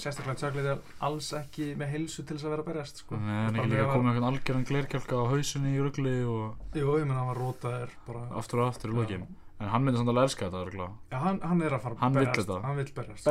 [0.00, 3.18] sérstaklega Liddell alls ekki með heilsu til þess að vera að berjast sko.
[3.18, 6.94] Nei, en ekki líka þegar komið einhvern algjöran glerkjálka á hausinni í rugli og Jú,
[6.94, 9.26] ég menn hann var rótaður bara aftur og aftur í lokin
[9.60, 10.92] En hann myndi samt alveg elska þetta örugglega.
[11.12, 12.60] Já, hann, hann er að fara að Hann vill berjast þetta.
[12.64, 13.26] Hann vill berjast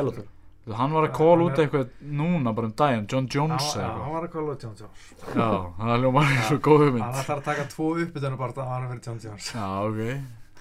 [0.68, 4.26] Hann var að hann út eitthvað núna bara um daginn John Jones já, hann var
[4.26, 5.06] að kóla John Jones.
[5.24, 5.48] Já,
[5.78, 6.42] það er ljóma Já.
[6.46, 9.48] svo góð Hann hugmynd ætlar að taka tvo uppbytunarbarða að hann er fyrir John Jones.
[9.56, 10.00] Já, ok.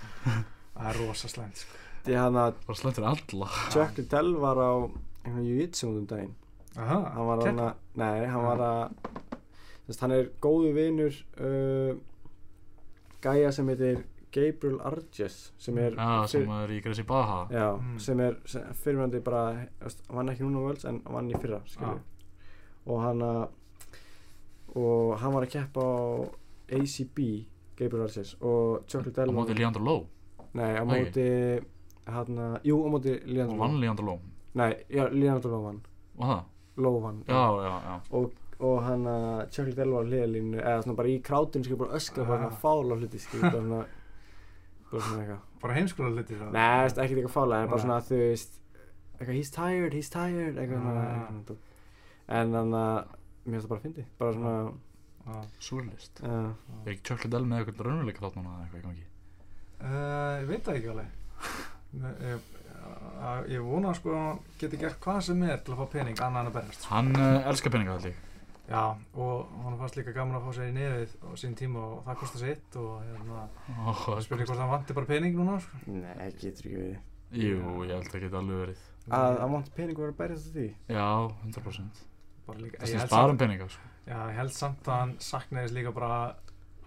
[0.79, 1.79] Það er rosa slæmt sko.
[2.07, 3.49] Hann að Það var slengt fyrir alla.
[3.75, 4.71] Chuck Liddell var á
[5.25, 6.35] einhvern jiu-jitsu út um daginn.
[6.79, 11.91] Aha, hann var hann að, nei, hann var að hann er góðu vinur uh,
[13.23, 17.99] gæja sem heitir Gabriel Arges sem er Já, sem er í Gracie Baha já, Mm.
[17.99, 21.39] sem er sem, fyrirvændi bara, hann vann ekki núna á Worlds en hann vann í
[21.41, 21.99] fyrra skilju
[22.87, 23.47] og hann að
[24.75, 26.29] og hann var að keppa á
[26.77, 27.19] ACB
[27.79, 30.05] Gabriel Arces og Chocolate á Delvo móti Leandro Lowe?
[30.53, 31.25] Nei, á móti
[32.09, 33.81] hann jú, á móti og Leandro vann Lowe.
[33.81, 34.19] Leandro Lowe?
[34.59, 35.81] Nei, já, Leandro Lowe vann.
[36.19, 36.43] Og það,
[36.77, 40.97] Lowe vann já, já, já og, og hann að Chocolate Delvo á hliðalínu eða svona
[41.01, 42.49] bara í krátinu skil bara öskra bara Ah.
[42.49, 43.98] svona fála hluti skil bara svona eitthvað
[45.61, 46.35] bara heimskóla hluti
[46.83, 48.59] veist, ekkert eitthvað fálega, en bara svona þú veist
[49.19, 52.37] eitthvað, he's tired, he's tired eitthvað Ah.
[52.39, 52.99] en þannig að
[53.45, 54.71] mér finnst það bara að fyndi bara svona,
[55.29, 55.41] Já.
[55.61, 56.51] Súrlist uh,
[56.85, 59.05] Er ekki Chuck Liddell með eitthvað raunveruleika þátt núna eða eitthvað gangi?
[59.79, 61.11] Uh, ég veit það ekki alveg.
[61.99, 62.47] Nei, ég,
[63.29, 66.41] að- vona sko að hann geti gert hvað sem er til að fá pening annað
[66.41, 66.81] en að berjast.
[66.81, 66.91] Sko.
[66.95, 68.17] Hann uh, elskar peninga held ég
[68.69, 68.83] já,
[69.17, 72.19] og hann fannst líka gaman að fá sér í nefið á sín tíma og það
[72.21, 73.45] kostar sitt og hérna,
[74.05, 75.79] það spyrir hvort hann vanti bara pening núna sko.
[75.87, 76.97] nei, getur ekki við
[77.29, 78.85] Jú, ég held að það geti alveg verið.
[79.13, 80.67] Að að mátt pening var að berjast á því?
[80.89, 81.07] Já,
[81.45, 81.99] 100%
[82.47, 83.89] bara líka, Það held bara um peninga sko.
[84.09, 86.35] já, ég held samt að hann saknaðist líka bara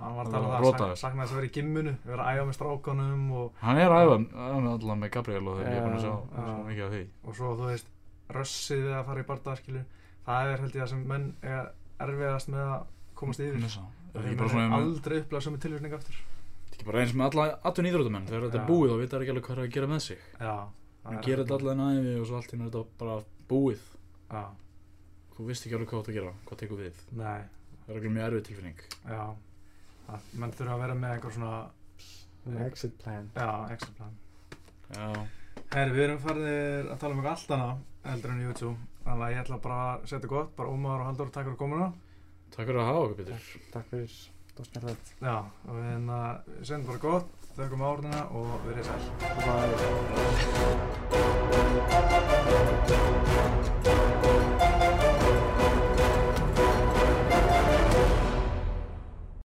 [0.03, 0.97] hann var að Að tala um það, rotaður.
[0.97, 4.03] sak, saknaðist að vera í gimmunu vera að æfa með strákanum og, Hann er að
[4.03, 6.14] æfa æfa með allan með Gabriel og þegar ég er búin að sjá
[6.66, 7.03] mikið af því.
[7.22, 7.87] Og svo þú veist
[8.33, 9.85] rössið við að fara í bardaðskilu
[10.27, 11.70] það er held ég að sem menn er
[12.07, 12.85] erfiðast með að
[13.18, 13.59] komast yfir.
[13.62, 14.55] Er það.
[14.55, 16.16] Með- aldrei upplega sömu tilvísning aftur.
[16.23, 19.16] Þetta er ekki bara eins með alla atun íþrótumenn þegar þetta er búið þá vita
[19.16, 20.18] það ekki alveg hvað það er að gera með sig.
[20.41, 20.55] Já,
[21.07, 23.16] hann gerir þetta allan æfi og svo allt í einu er þetta bara
[23.53, 23.83] búið.
[24.33, 24.43] Já,
[25.37, 27.03] þú veist ekki alveg hvað þú átt að gera, hvað tekur við?
[27.23, 27.41] Nei,
[27.83, 28.83] það er alveg mjög erfið tilfinning.
[30.43, 33.31] Menn þurfa að vera með einhver svona exit plan.
[33.37, 34.16] Já, extra plan.
[35.73, 37.79] Herri, við erum farið að tala um eitthvað allt annað
[38.12, 41.30] heldur en YouTube þannig að ég ætla bara að setja gott bara Ómar og Halldór
[41.34, 41.88] takk fyrir komuna.
[42.53, 43.42] Takk fyrir að hafa okkur Pétur.
[43.72, 44.12] Takk fyrir,
[44.53, 45.36] það var snarlegt já,
[45.66, 49.03] og við hérna, við sendum bara gott þökkum áruna og verið sæl.
[54.62, 55.01] Bye